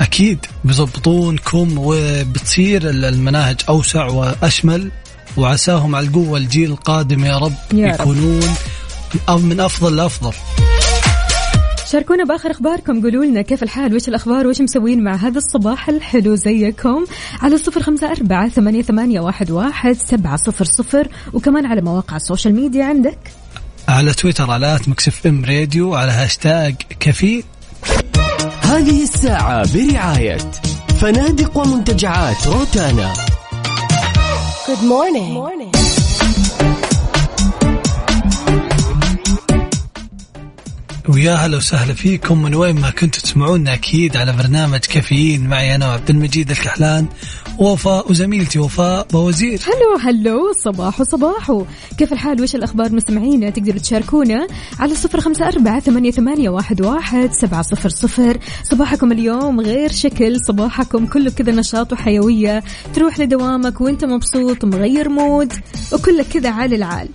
أكيد. 0.00 0.38
بيضبطونكم 0.64 1.74
وبتصير 1.78 2.90
المناهج 2.90 3.60
أوسع 3.68 4.04
وأشمل. 4.06 4.90
وعساهم 5.36 5.94
على 5.94 6.06
القوة 6.06 6.38
الجيل 6.38 6.70
القادم 6.70 7.24
يا 7.24 7.38
رب 7.38 7.52
يا 7.74 7.86
رب. 7.86 8.00
يكونون 8.00 8.54
أو 9.28 9.38
من 9.38 9.60
أفضل 9.60 9.96
لأفضل. 9.96 10.32
شاركونا 11.92 12.24
بآخر 12.24 12.50
أخباركم. 12.50 13.02
قولوا 13.02 13.24
لنا 13.24 13.42
كيف 13.42 13.62
الحال؟ 13.62 13.94
وش 13.96 14.08
الأخبار؟ 14.08 14.46
وش 14.46 14.60
مسوين 14.60 15.04
مع 15.04 15.14
هذا 15.14 15.38
الصباح 15.38 15.88
الحلو 15.88 16.34
زيكم؟ 16.34 17.04
على 17.42 17.58
صفر 17.58 17.82
خمسة 17.82 18.12
أربعة 18.12 18.48
ثمانية, 18.48 18.82
ثمانية 18.82 19.20
واحد, 19.20 19.50
واحد 19.50 19.92
سبعة 19.92 20.36
صفر 20.36 20.64
صفر. 20.64 21.08
وكمان 21.32 21.66
على 21.66 21.80
مواقع 21.80 22.16
ال 22.16 22.21
social 22.21 22.54
media 22.54 22.84
عندك. 22.84 23.18
على 23.88 24.12
تويتر 24.12 24.50
على 24.50 24.78
Mix 24.86 25.26
FM 25.26 25.44
Radio 25.44 25.94
على 25.94 26.12
هاشتاج 26.12 26.74
كفي. 27.00 27.44
هذه 28.62 29.02
الساعة 29.02 29.74
برعاية 29.74 30.38
فنادق 31.00 31.58
ومنتجعات 31.58 32.46
روتانا. 32.46 33.12
ويا 41.08 41.34
هلا 41.34 41.56
وسهلا 41.56 41.94
فيكم 41.94 42.42
من 42.42 42.54
وين 42.54 42.80
ما 42.80 42.90
كنتوا 42.90 43.22
تسمعونا 43.22 43.74
أكيد 43.74 44.16
على 44.16 44.32
برنامج 44.32 44.78
كافيين. 44.78 45.48
معي 45.48 45.74
أنا 45.74 45.84
عبد 45.84 46.10
المجيد 46.10 46.50
الكحلان 46.50 47.06
ووفاء 47.58 48.10
وزميلتي 48.10 48.58
وفاء 48.58 49.06
باوزير. 49.12 49.60
هلو 49.66 50.08
هلو 50.08 50.52
صباح 50.64 51.02
صباح 51.02 51.62
كيف 51.98 52.12
الحال؟ 52.12 52.42
وش 52.42 52.54
الأخبار 52.54 52.92
مستمعينا؟ 52.92 53.50
تقدروا 53.50 53.78
تشاركونا 53.78 54.46
على 54.78 54.94
صفر 54.94 55.20
خمسة 55.20 55.48
أربعة 55.48 55.80
ثمانية, 55.80 56.10
ثمانية 56.10 56.48
واحد, 56.50 56.80
واحد 56.80 57.32
سبعة 57.32 57.62
صفر 57.62 57.88
صفر. 57.88 58.38
صباحكم 58.70 59.12
اليوم 59.12 59.60
غير 59.60 59.92
شكل 59.92 60.40
صباحكم 60.40 61.06
كله 61.06 61.30
كذا 61.30 61.52
نشاط 61.52 61.92
وحيوية. 61.92 62.62
تروح 62.94 63.20
لدوامك 63.20 63.80
وانت 63.80 64.04
مبسوط 64.04 64.64
مغير 64.64 65.08
mood 65.08 65.52
وكلك 65.92 66.26
كذا 66.26 66.50
عال 66.50 66.74
العال. 66.74 67.08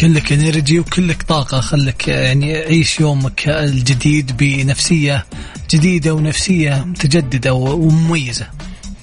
كلك 0.00 0.32
energy 0.32 0.78
وكلك 0.78 1.22
طاقة 1.22 1.60
خلك 1.60 2.08
يعني 2.08 2.56
عيش 2.56 3.00
يومك 3.00 3.48
الجديد 3.48 4.36
بنفسية 4.36 5.26
جديدة 5.70 6.14
ونفسية 6.14 6.84
متجددة 6.86 7.54
ومميزة. 7.54 8.46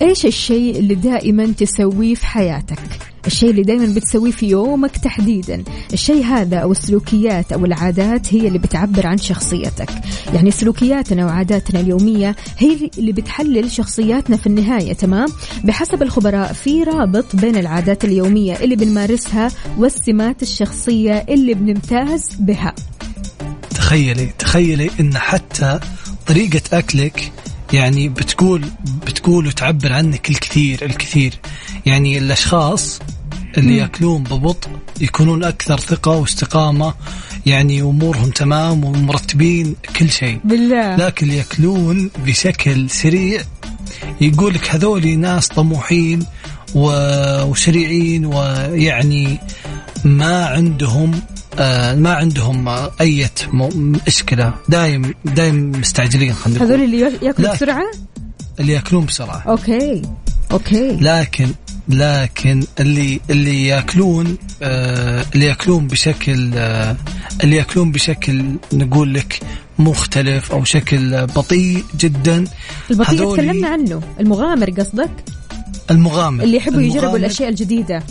إيش 0.02 0.26
الشيء 0.26 0.80
اللي 0.80 0.96
دائما 0.96 1.54
تسويه 1.58 2.16
في 2.16 2.26
حياتك؟ 2.26 2.80
الشيء 3.28 3.50
اللي 3.50 3.62
دائما 3.62 3.86
بتسويه 3.86 4.32
في 4.32 4.46
يومك 4.46 4.98
تحديدا. 4.98 5.64
الشيء 5.94 6.26
هذا 6.26 6.58
أو 6.58 6.72
السلوكيات 6.72 7.52
أو 7.52 7.66
العادات 7.66 8.34
هي 8.34 8.48
اللي 8.48 8.60
بتعبر 8.60 9.08
عن 9.08 9.18
شخصيتك. 9.18 9.90
يعني 10.34 10.52
سلوكياتنا 10.52 11.26
وعاداتنا 11.26 11.80
اليومية 11.80 12.36
هي 12.58 12.90
اللي 12.98 13.12
بتحلل 13.12 13.72
شخصياتنا 13.72 14.38
في 14.38 14.48
النهاية 14.48 14.94
تمام؟ 14.94 15.28
بحسب 15.64 16.04
الخبراء 16.04 16.54
في 16.54 16.84
رابط 16.84 17.36
بين 17.36 17.58
العادات 17.58 18.06
اليومية 18.06 18.56
اللي 18.56 18.76
بنمارسها 18.76 19.52
والسمات 19.78 20.42
الشخصية 20.42 21.26
اللي 21.30 21.54
بنمتاز 21.54 22.30
بها. 22.40 22.76
تخيلي 23.70 24.30
تخيلي 24.40 24.90
إن 25.00 25.18
حتى 25.18 25.80
طريقة 26.28 26.62
أكلك 26.74 27.32
يعني 27.74 28.10
بتقول 28.10 28.66
بتقول 29.06 29.48
وتعبر 29.48 29.94
عنك 29.94 30.30
الكثير 30.30 30.86
الكثير. 30.86 31.34
يعني 31.86 32.18
الأشخاص 32.18 33.00
اللي 33.58 33.78
يأكلون 33.78 34.24
ببطء 34.24 34.70
يكونون 35.02 35.44
أكثر 35.44 35.80
ثقة 35.80 36.12
واستقامة 36.12 36.94
يعني 37.46 37.82
أمورهم 37.82 38.30
تمام 38.30 38.86
ومرتبين 38.86 39.76
كل 40.00 40.10
شيء. 40.10 40.40
بالله. 40.44 40.96
لكن 40.96 41.26
اللي 41.26 41.38
يأكلون 41.38 42.10
بشكل 42.26 42.90
سريع. 42.90 43.42
يقول 44.22 44.54
لك 44.54 44.70
هذول 44.76 45.20
ناس 45.20 45.48
طموحين 45.48 46.26
وسريعين 46.76 48.26
ويعني 48.26 49.38
ما 50.04 50.46
عندهم 50.46 51.22
آه 51.60 51.96
ما 51.96 52.14
عندهم 52.14 52.70
أي 53.02 53.30
مشكلة 54.08 54.54
دايم 54.70 55.14
دايم 55.26 55.72
مستعجلين 55.72 56.34
خلينا 56.34 56.64
هذول 56.64 56.84
اللي 56.84 57.00
ياكلوا 57.00 57.48
لا. 57.48 57.54
بسرعة؟ 57.54 57.84
اللي 58.60 58.74
يأكلون 58.74 59.06
بسرعة. 59.06 59.44
okay. 59.48 60.02
okay. 60.52 60.92
لكن 61.02 61.48
لكن 61.90 62.64
اللي 62.80 63.20
اللي 63.30 63.68
ياكلون 63.68 64.38
آه 64.62 65.26
اللي 65.36 65.46
ياكلون 65.46 65.88
بشكل 65.88 66.52
آه 66.56 66.98
اللي 67.44 67.56
ياكلون 67.56 67.92
بشكل 67.92 68.46
نقول 68.74 69.14
لك 69.14 69.40
مختلف 69.80 70.52
أو 70.52 70.64
شكل 70.64 71.28
بطيء 71.28 71.84
جدا 72.00 72.44
البطيء 72.92 73.34
تكلمنا 73.34 73.68
عنه 73.68 74.02
المغامر 74.20 74.70
قصدك؟ 74.70 75.12
المغامر. 75.92 76.44
اللي 76.44 76.58
يحبوا 76.58 76.82
يجربوا 76.82 77.18
الأشياء 77.18 77.50
الجديدة. 77.50 78.04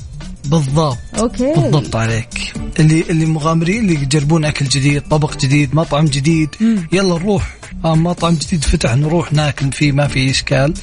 بالضبط. 0.44 0.98
أوكي. 1.18 1.52
بالضبط 1.54 1.96
عليك. 1.96 2.54
اللي 2.80 3.04
اللي 3.10 3.26
مغامرين 3.26 3.84
اللي 3.84 3.94
يجربون 3.94 4.44
أكل 4.44 4.64
جديد 4.64 5.02
طبق 5.02 5.36
جديد 5.36 5.74
مطعم 5.74 6.04
جديد. 6.04 6.48
يلا 6.92 7.18
نروح 7.18 7.56
آه 7.84 7.94
مطعم 7.94 8.34
جديد 8.34 8.64
فتح 8.64 8.94
نروح 8.94 9.32
ناكل 9.32 9.72
فيه 9.72 9.92
ما 9.92 10.06
في 10.06 10.30
إشكال. 10.30 10.74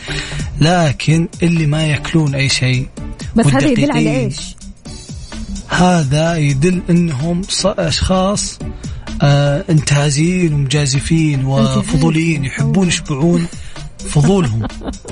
لكن 0.62 1.27
اللي 1.43 1.65
ما 1.65 1.84
يأكلون 1.84 2.36
أي 2.36 2.49
شيء 2.49 2.88
بس 3.36 3.45
هذا 3.45 3.67
يدل 3.67 3.91
على 3.91 4.23
إيش؟ 4.23 4.56
هذا 5.67 6.38
يدل 6.38 6.82
إنهم 6.89 7.41
أشخاص 7.65 8.60
آه 9.21 9.65
انتهازيين 9.69 10.53
ومجازفين 10.53 11.45
وفضوليين 11.45 12.45
يحبون 12.45 12.88
يشبعون 12.88 13.47
فضولهم. 14.10 14.67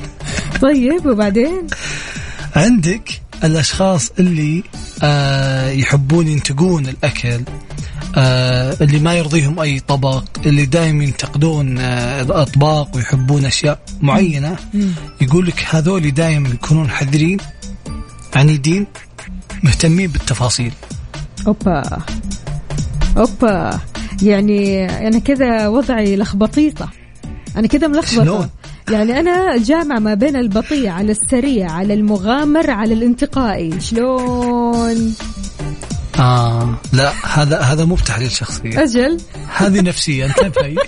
طيب 0.62 1.06
وبعدين؟ 1.06 1.68
عندك 2.56 3.22
الأشخاص 3.44 4.12
اللي 4.20 4.64
يحبون 5.72 6.28
ينتقون 6.28 6.88
الأكل 6.88 7.42
آه 8.18 8.78
اللي 8.82 9.00
ما 9.00 9.14
يرضيهم 9.14 9.60
أي 9.60 9.80
طبق 9.80 10.24
اللي 10.46 10.66
دائما 10.66 11.04
ينتقدون 11.04 11.78
آه 11.78 12.22
الأطباق 12.22 12.96
ويحبون 12.96 13.46
أشياء 13.46 13.80
معينة 14.02 14.56
يقول 15.22 15.48
لك 15.48 15.66
هذول 15.70 16.12
دائما 16.12 16.50
يكونون 16.50 16.90
حذرين 16.90 17.38
عنيدين 18.36 18.88
مهتمين 19.64 20.12
بالتفاصيل. 20.12 20.74
أوبا. 21.48 21.84
أوبا. 23.18 23.80
يعني 24.24 24.86
أنا 25.08 25.20
كذا 25.20 25.68
وضعي 25.68 26.16
لخبطيطة. 26.16 26.90
أنا 27.58 27.68
كذا 27.68 27.88
ملخبطة؟ 27.88 28.50
يعني 28.92 29.20
أنا 29.20 29.58
جامعة 29.58 30.00
ما 30.00 30.14
بين 30.14 30.36
البطيء 30.36 30.90
على 30.90 31.12
السريع 31.12 31.72
على 31.72 31.94
المغامر 31.94 32.72
على 32.72 32.94
الانتقائي. 32.94 33.82
شلون؟ 33.82 35.16
آه. 36.20 36.76
لا 36.94 37.12
هذا 37.24 37.60
هذا 37.60 37.86
مو 37.86 37.96
بتحليل 37.96 38.32
شخصية. 38.32 38.84
أجل؟ 38.84 39.18
هذه 39.58 39.82
نفسية 39.82 40.26
انتبهي 40.26 40.76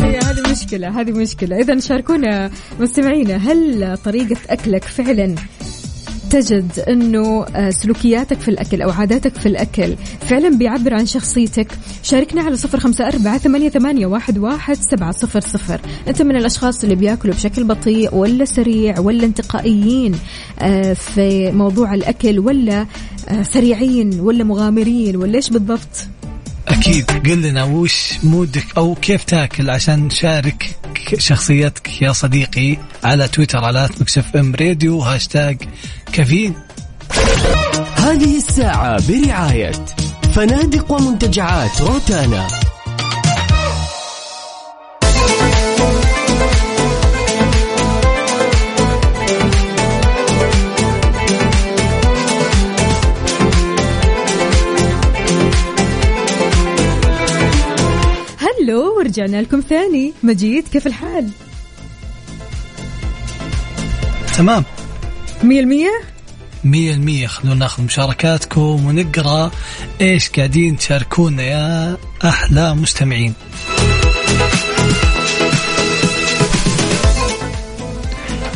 هي 0.00 0.18
هذه 0.18 0.50
مشكلة 0.50 1.00
هذه 1.00 1.10
مشكلة. 1.10 1.56
إذا 1.56 1.80
شاركونا 1.80 2.50
مستمعينا 2.80 3.36
هل 3.36 3.98
طريقة 4.04 4.36
أكلك 4.50 4.84
فعلا 4.84 5.34
تجد 6.30 6.84
إنه 6.88 7.44
آه، 7.44 7.70
سلوكياتك 7.70 8.40
في 8.40 8.48
الأكل 8.48 8.82
أو 8.82 8.90
عاداتك 8.90 9.34
في 9.34 9.46
الأكل 9.46 9.94
فعلا 10.20 10.48
بيعبر 10.48 10.94
عن 10.94 11.06
شخصيتك. 11.06 11.78
شاركنا 12.02 12.42
على 12.42 12.56
صفر 12.56 12.80
خمسة 12.80 13.08
أربعة 13.08 13.38
ثمانية, 13.38 13.68
ثمانية 13.68 14.06
واحد, 14.06 14.38
واحد 14.38 14.76
سبعة 14.90 15.12
صفر 15.12 15.40
صفر. 15.40 15.80
أنت 16.08 16.22
من 16.22 16.36
الأشخاص 16.36 16.82
اللي 16.82 16.94
بياكلوا 16.94 17.34
بشكل 17.34 17.64
بطيء 17.64 18.14
ولا 18.14 18.44
سريع 18.44 19.00
ولا 19.00 19.24
انتقائيين 19.24 20.14
آه، 20.58 20.92
في 20.92 21.52
موضوع 21.52 21.94
الأكل 21.94 22.38
ولا 22.38 22.86
آه، 23.28 23.42
سريعين 23.42 24.20
ولا 24.20 24.44
مغامرين 24.44 25.16
ولا 25.16 25.34
إيش 25.34 25.50
بالضبط؟ 25.50 26.08
أكيد. 26.68 27.10
قل 27.10 27.42
لنا 27.42 27.64
وش 27.64 28.12
mood 28.22 28.57
ك 28.57 28.66
أو 28.76 28.94
كيف 28.94 29.24
تاكل 29.24 29.70
عشان 29.70 30.00
نشارك 30.00 30.76
شخصيتك 31.18 32.02
يا 32.02 32.12
صديقي 32.12 32.76
على 33.04 33.28
تويتر 33.28 33.64
على 33.64 33.88
Mix 34.00 34.36
FM 34.36 34.54
Radio 34.54 35.00
hashtag 35.00 35.58
كافيين. 36.12 36.54
هذه 37.94 38.36
الساعة 38.36 39.02
برعاية 39.08 39.72
فنادق 40.34 40.92
ومنتجعات 40.92 41.80
روتانا. 41.80 42.48
هلو 58.68 58.96
ورجعنا 58.98 59.42
لكم 59.42 59.60
ثاني. 59.60 60.12
مجيد 60.22 60.68
كيف 60.68 60.86
الحال؟ 60.86 61.30
تمام. 64.36 64.64
مية 65.42 65.60
المية؟ 65.60 66.00
مية 66.64 66.94
المية. 66.94 67.26
خلونا 67.26 67.54
ناخذ 67.54 67.82
مشاركاتكم 67.82 68.86
ونقرأ 68.86 69.50
إيش 70.00 70.30
قاعدين 70.30 70.76
تشاركونا 70.76 71.42
يا 71.42 71.96
أحلى 72.24 72.74
مستمعين. 72.74 73.34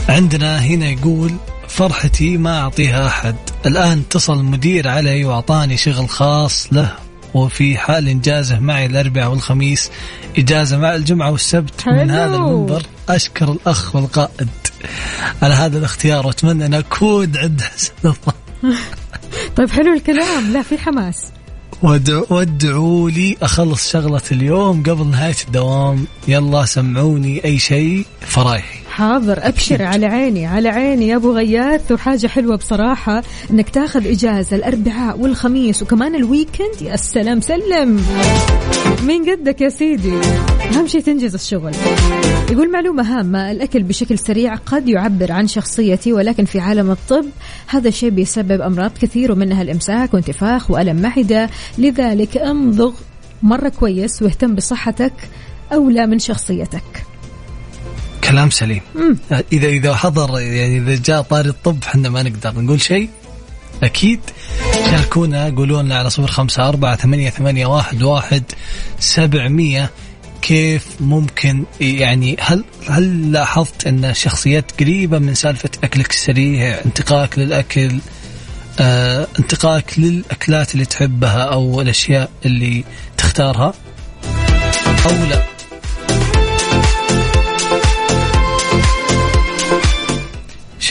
عندنا 0.08 0.58
هنا 0.58 0.90
يقول 0.90 1.32
فرحتي 1.68 2.36
ما 2.36 2.60
أعطيها 2.60 3.06
أحد. 3.06 3.36
الآن 3.66 3.98
اتصل 3.98 4.40
المدير 4.40 4.88
علي 4.88 5.24
وأعطاني 5.24 5.76
شغل 5.76 6.08
خاص 6.08 6.68
له. 6.72 6.96
وفي 7.34 7.78
حال 7.78 8.08
إنجازه 8.08 8.58
معي 8.58 8.86
الأربعاء 8.86 9.30
والخميس 9.30 9.90
إجازة 10.38 10.78
مع 10.78 10.94
الجمعة 10.94 11.30
والسبت 11.30 11.88
من. 11.88 12.10
هذا 12.10 12.34
المنبر 12.34 12.82
أشكر 13.08 13.52
الأخ 13.52 13.96
والقائد. 13.96 14.48
على 15.42 15.54
هذا 15.54 15.78
الاختيار 15.78 16.26
وأتمنى 16.26 16.66
أن 16.66 16.74
أكون 16.74 17.36
عند 17.36 17.60
حسن 17.60 17.92
الظن 18.04 18.32
طيب 19.56 19.70
حلو 19.70 19.92
الكلام. 19.92 20.52
لا 20.52 20.62
في 20.62 20.78
حماس. 20.78 21.24
ودعوا 22.30 23.10
لي 23.10 23.36
أخلص 23.42 23.90
شغلة 23.92 24.22
اليوم 24.32 24.82
قبل 24.82 25.06
نهاية 25.06 25.36
الدوام. 25.46 26.06
يلا 26.28 26.64
سمعوني 26.64 27.44
أي 27.44 27.58
شيء 27.58 28.06
فرايحي. 28.20 28.81
حاضر 28.92 29.38
أبشر 29.48 29.82
على 29.92 30.06
عيني 30.06 30.46
على 30.46 30.68
عيني 30.68 31.08
يا 31.08 31.16
أبو 31.16 31.32
غياث. 31.32 31.92
وحاجة 31.92 32.26
حلوة 32.26 32.56
بصراحة 32.56 33.22
إنك 33.50 33.70
تاخذ 33.70 34.06
إجازة 34.06 34.56
الأربعاء 34.56 35.18
والخميس 35.18 35.82
وكمان 35.82 36.14
الويكند. 36.14 36.82
يا 36.82 36.96
سلام 36.96 37.40
سلم. 37.40 38.04
مين 39.02 39.30
قدك 39.30 39.60
يا 39.60 39.68
سيدي. 39.68 40.12
أهم 40.74 40.86
شيء 40.86 41.00
تنجز 41.00 41.34
الشغل. 41.34 41.72
يقول 42.50 42.72
معلومة 42.72 43.02
هامة 43.02 43.50
الأكل 43.50 43.82
بشكل 43.82 44.18
سريع 44.18 44.54
قد 44.54 44.88
يعبر 44.88 45.32
عن 45.32 45.46
شخصيتي 45.46 46.12
ولكن 46.12 46.44
في 46.44 46.60
عالم 46.60 46.90
الطب 46.90 47.26
هذا 47.66 47.88
الشيء 47.88 48.10
بيسبب 48.10 48.60
أمراض 48.60 48.90
كثير 49.00 49.32
ومنها 49.32 49.62
الإمساك 49.62 50.14
وانتفاخ 50.14 50.70
وألم 50.70 51.02
معدة. 51.02 51.50
لذلك 51.78 52.36
امضغ 52.36 52.92
مرة 53.42 53.68
كويس 53.68 54.22
واهتم 54.22 54.54
بصحتك 54.54 55.14
أولى 55.72 56.06
من 56.06 56.18
شخصيتك. 56.18 57.11
كلام 58.32 58.50
سليم. 58.50 58.80
إذا 59.52 59.68
إذا 59.68 59.94
حضر 59.94 60.40
يعني 60.40 60.78
إذا 60.78 61.02
جاء 61.04 61.22
طاري 61.22 61.48
الطب 61.48 61.84
إحنا 61.84 62.08
ما 62.08 62.22
نقدر 62.22 62.60
نقول 62.60 62.80
شيء. 62.80 63.08
أكيد 63.82 64.20
شاركونا 64.90 65.44
قولوا 65.44 65.82
لنا 65.82 65.98
على 65.98 66.10
صفر 66.10 66.26
خمسة 66.26 66.68
أربعة 66.68 66.96
ثمانية, 66.96 67.30
ثمانية 67.30 67.66
واحد, 67.66 68.02
واحد 68.02 68.42
سبعمية. 68.98 69.90
كيف 70.42 70.86
ممكن 71.00 71.64
يعني 71.80 72.36
هل 72.40 72.64
هل 72.88 73.32
لاحظت 73.32 73.86
أن 73.86 74.14
شخصيات 74.14 74.80
قريبة 74.80 75.18
من 75.18 75.34
سالفة 75.34 75.70
أكلك 75.84 76.10
السريع 76.10 76.80
انتقائك 76.84 77.38
للأكل 77.38 77.98
آه، 78.80 79.26
انتقائك 79.38 79.98
للأكلات 79.98 80.74
اللي 80.74 80.84
تحبها 80.84 81.42
أو 81.42 81.80
الأشياء 81.80 82.30
اللي 82.44 82.84
تختارها؟ 83.16 83.74
أو 85.06 85.10
لا؟ 85.30 85.51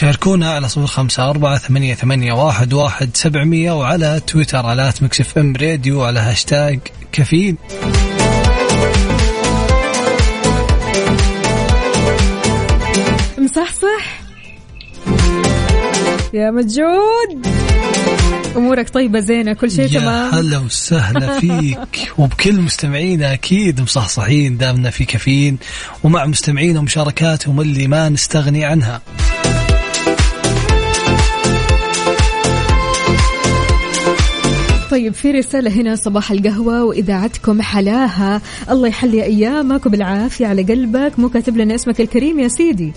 شاركونا 0.02 0.50
على 0.50 0.68
صفر 0.68 0.86
خمسة 0.86 1.30
أربعة 1.30 1.58
ثمانية, 1.58 1.94
ثمانية 1.94 2.32
واحد, 2.32 2.72
واحد 2.72 3.10
سبعمية 3.14 3.72
وعلى 3.72 4.20
تويتر 4.26 4.66
على 4.66 4.92
Mix 5.02 5.38
FM 5.38 5.56
Radio 5.56 6.02
على 6.02 6.20
هاشتاج 6.20 6.80
كافيين. 7.12 7.56
مصحصح. 13.38 14.20
يا 16.34 16.50
مجود 16.50 17.46
أمورك 18.56 18.90
طيبة 18.90 19.20
زينة 19.20 19.52
كل 19.52 19.70
شيء 19.70 19.84
يا 19.84 20.00
تمام. 20.00 20.34
هلا 20.34 20.58
وسهلا 20.58 21.32
فيك. 21.40 22.12
وبكل 22.18 22.60
مستمعينا 22.60 23.32
أكيد 23.32 23.80
مصحصحين 23.80 24.56
دامنا 24.56 24.90
في 24.90 25.04
كافيين. 25.04 25.58
ومع 26.02 26.26
مستمعينا 26.26 26.78
ومشاركاتهم 26.78 27.60
اللي 27.60 27.86
ما 27.86 28.08
نستغني 28.08 28.64
عنها. 28.64 29.00
طيب 34.92 35.14
في 35.14 35.30
رسالة 35.30 35.70
هنا 35.70 35.96
صباح 35.96 36.30
القهوة 36.30 36.84
وإذاعتكم 36.84 37.62
حلاها. 37.62 38.40
الله 38.70 38.88
يحلي 38.88 39.22
أيامك 39.22 39.86
وبالعافية 39.86 40.46
على 40.46 40.62
قلبك. 40.62 41.18
مو 41.18 41.28
كاتب 41.28 41.56
لنا 41.56 41.74
اسمك 41.74 42.00
الكريم 42.00 42.40
يا 42.40 42.48
سيدي؟ 42.48 42.92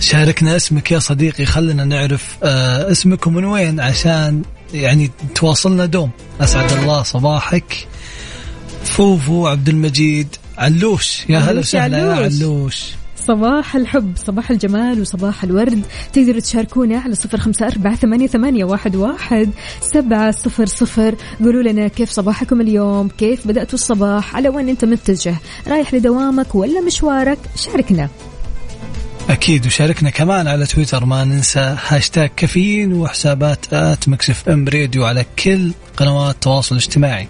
شاركنا 0.00 0.56
اسمك 0.56 0.90
يا 0.92 0.98
صديقي. 0.98 1.44
خلنا 1.44 1.84
نعرف 1.84 2.36
آه 2.42 2.90
اسمك 2.90 3.26
ومن 3.26 3.44
وين؟ 3.44 3.80
عشان 3.80 4.42
يعني 4.74 5.10
تواصلنا 5.34 5.86
دوم. 5.86 6.10
أسعد 6.40 6.72
الله 6.72 7.02
صباحك. 7.02 7.86
فوفو 8.84 9.46
عبد 9.46 9.68
المجيد. 9.68 10.28
علوش. 10.58 11.24
يا 11.28 11.38
هلا 11.38 11.60
وسهلا 11.60 11.98
يا 11.98 12.12
علوش. 12.12 12.84
صباح 13.26 13.76
الحب 13.76 14.12
صباح 14.16 14.50
الجمال 14.50 15.00
وصباح 15.00 15.44
الورد. 15.44 15.82
تقدروا 16.12 16.40
تشاركونا 16.40 16.98
على 16.98 17.14
صفر 17.14 17.38
خمسة 17.38 17.66
أربعة 17.66 17.96
ثمانية, 17.96 18.26
ثمانية 18.26 18.64
واحد, 18.64 18.96
واحد 18.96 19.50
سبعة 19.80 20.30
صفر 20.30 20.66
صفر. 20.66 21.14
قولوا 21.40 21.62
لنا 21.62 21.88
كيف 21.88 22.10
صباحكم 22.10 22.60
اليوم؟ 22.60 23.08
كيف 23.08 23.48
بدأتوا 23.48 23.74
الصباح؟ 23.74 24.36
على 24.36 24.48
وين 24.48 24.68
أنت 24.68 24.84
متجه؟ 24.84 25.34
رايح 25.68 25.94
لدوامك 25.94 26.54
ولا 26.54 26.80
مشوارك؟ 26.80 27.38
شاركنا. 27.56 28.08
أكيد 29.30 29.66
وشاركنا 29.66 30.10
كمان 30.10 30.48
على 30.48 30.66
تويتر. 30.66 31.04
ما 31.04 31.24
ننسى 31.24 31.76
هاشتاج 31.88 32.30
كافيين 32.36 32.92
وحسابات 32.92 33.72
at 33.72 34.08
Mix 34.08 34.48
FM 34.48 34.68
Radio 34.68 35.04
على 35.04 35.24
كل 35.44 35.72
قنوات 35.96 36.34
التواصل 36.34 36.74
الاجتماعي. 36.74 37.28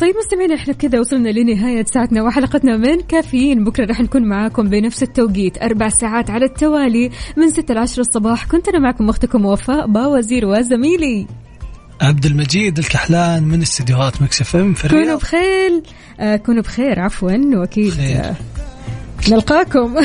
طيب 0.00 0.14
مستمعينا 0.16 0.54
إحنا 0.54 0.74
كذا 0.74 1.00
وصلنا 1.00 1.28
لنهاية 1.28 1.84
ساعتنا 1.84 2.22
وحلقتنا 2.22 2.76
من 2.76 3.00
كافيين. 3.00 3.64
بكرة 3.64 3.86
راح 3.86 4.00
نكون 4.00 4.28
معاكم 4.28 4.68
بنفس 4.68 5.02
التوقيت 5.02 5.62
أربع 5.62 5.88
ساعات 5.88 6.30
على 6.30 6.44
التوالي 6.44 7.10
من 7.36 7.50
ستة 7.50 7.74
لعشر 7.74 8.00
الصباح. 8.00 8.46
كنت 8.46 8.68
أنا 8.68 8.78
معكم 8.78 9.08
أختكم 9.08 9.44
وفاء 9.44 9.86
باوزير 9.86 10.46
وزميلي. 10.46 11.26
عبد 12.00 12.26
المجيد 12.26 12.78
الكحلان 12.78 13.44
من 13.44 13.62
استديوهات 13.62 14.22
Mix 14.22 14.56
FM. 14.56 14.74
في 14.74 14.88
كونوا 14.88 15.02
الرياض 15.02 15.18
بخير. 15.20 15.82
آه 16.20 16.36
كونوا 16.36 16.62
بخير 16.62 17.00
عفوا 17.00 17.32
وأكيد. 17.54 17.90
خير. 17.90 18.16
آه 18.16 18.34
نلقاكم 19.28 19.94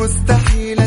مستحيل 0.00 0.84